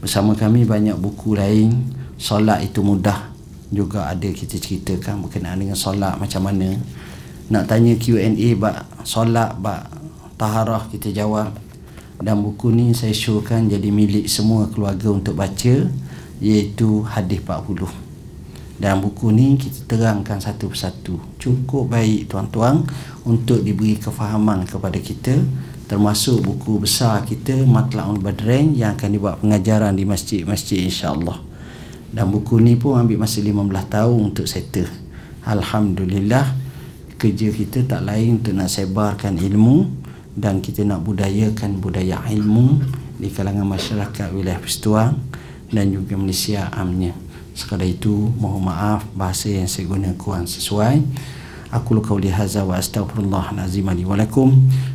Bersama 0.04 0.36
kami 0.36 0.68
banyak 0.68 1.00
buku 1.00 1.40
lain, 1.40 1.96
solat 2.20 2.60
itu 2.60 2.84
mudah 2.84 3.32
juga 3.72 4.12
ada 4.12 4.28
kita 4.28 4.60
ceritakan 4.60 5.24
berkenaan 5.24 5.64
dengan 5.64 5.80
solat 5.80 6.20
macam 6.20 6.44
mana. 6.44 6.76
Nak 7.48 7.64
tanya 7.72 7.96
Q&A 7.96 8.36
bak 8.60 9.08
solat 9.08 9.56
bak 9.64 9.88
taharah 10.36 10.92
kita 10.92 11.16
jawab. 11.16 11.56
Dan 12.20 12.44
buku 12.44 12.72
ni 12.72 12.92
saya 12.92 13.16
showkan 13.16 13.72
jadi 13.72 13.88
milik 13.88 14.28
semua 14.28 14.68
keluarga 14.68 15.08
untuk 15.12 15.40
baca 15.40 15.88
iaitu 16.44 17.04
hadis 17.08 17.40
40 17.40 18.04
dan 18.84 19.00
buku 19.00 19.32
ni 19.32 19.56
kita 19.56 19.86
terangkan 19.86 20.42
satu 20.42 20.68
persatu. 20.68 21.16
Cukup 21.40 21.94
baik 21.94 22.28
tuan-tuan 22.28 22.84
untuk 23.24 23.64
diberi 23.64 23.96
kefahaman 23.96 24.66
kepada 24.68 24.98
kita 24.98 25.40
termasuk 25.94 26.42
buku 26.42 26.82
besar 26.82 27.22
kita 27.22 27.54
Matlaul 27.70 28.18
Badrain 28.18 28.74
yang 28.74 28.98
akan 28.98 29.14
dibuat 29.14 29.38
pengajaran 29.46 29.94
di 29.94 30.10
masjid-masjid 30.10 30.90
insya-Allah 30.90 31.38
dan 32.10 32.34
buku 32.34 32.58
ni 32.58 32.74
pun 32.74 32.98
ambil 32.98 33.22
masa 33.22 33.46
15 33.46 33.62
tahun 33.94 34.18
untuk 34.34 34.50
settle 34.50 34.90
Alhamdulillah 35.46 36.50
kerja 37.22 37.54
kita 37.54 37.86
tak 37.86 38.10
lain 38.10 38.42
untuk 38.42 38.58
nak 38.58 38.74
sebarkan 38.74 39.38
ilmu 39.38 39.86
dan 40.34 40.66
kita 40.66 40.82
nak 40.82 41.06
budayakan 41.06 41.78
budaya 41.78 42.26
ilmu 42.26 42.82
di 43.22 43.30
kalangan 43.30 43.70
masyarakat 43.70 44.34
wilayah 44.34 44.58
Persatuan 44.58 45.14
dan 45.70 45.94
juga 45.94 46.18
Malaysia 46.18 46.74
amnya. 46.74 47.14
Sekadar 47.54 47.86
itu 47.86 48.34
mohon 48.42 48.66
maaf 48.66 49.06
bahasa 49.14 49.54
yang 49.54 49.70
saya 49.70 49.86
guna 49.86 50.10
kurang 50.18 50.50
sesuai. 50.50 51.06
Aku 51.70 51.94
luka 51.94 52.18
uli 52.18 52.34
haza 52.34 52.66
wa 52.66 52.82
astaghfirullah 52.82 53.54
nazim 53.54 53.86
li 53.94 54.02
wa. 54.06 54.18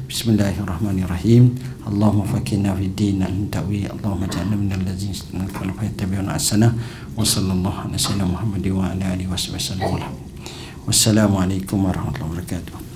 Bismillahirrahmanirrahim. 0.08 1.52
Allahumma 1.84 2.24
fakina 2.24 2.72
fi 2.72 2.88
din 2.96 3.20
al-tawi. 3.20 3.84
Allahumma 3.84 4.24
ja'alna 4.24 4.56
min 4.56 4.72
al-lazin 4.72 5.12
istaghfiruna 5.12 5.76
fa 5.76 5.84
yattabi'una 5.84 6.32
asana. 6.32 6.72
Wa 7.12 7.20
sallallahu 7.20 7.92
ala 7.92 7.92
sayyidina 7.92 8.24
Muhammad 8.24 8.64
wa 8.72 8.88
ala 8.88 9.04
alihi 9.12 9.28
wa 9.28 9.36
sahbihi 9.36 9.60
wasallam. 9.60 10.16
Wassalamualaikum 10.88 11.84
warahmatullahi 11.84 12.40
wabarakatuh. 12.40 12.87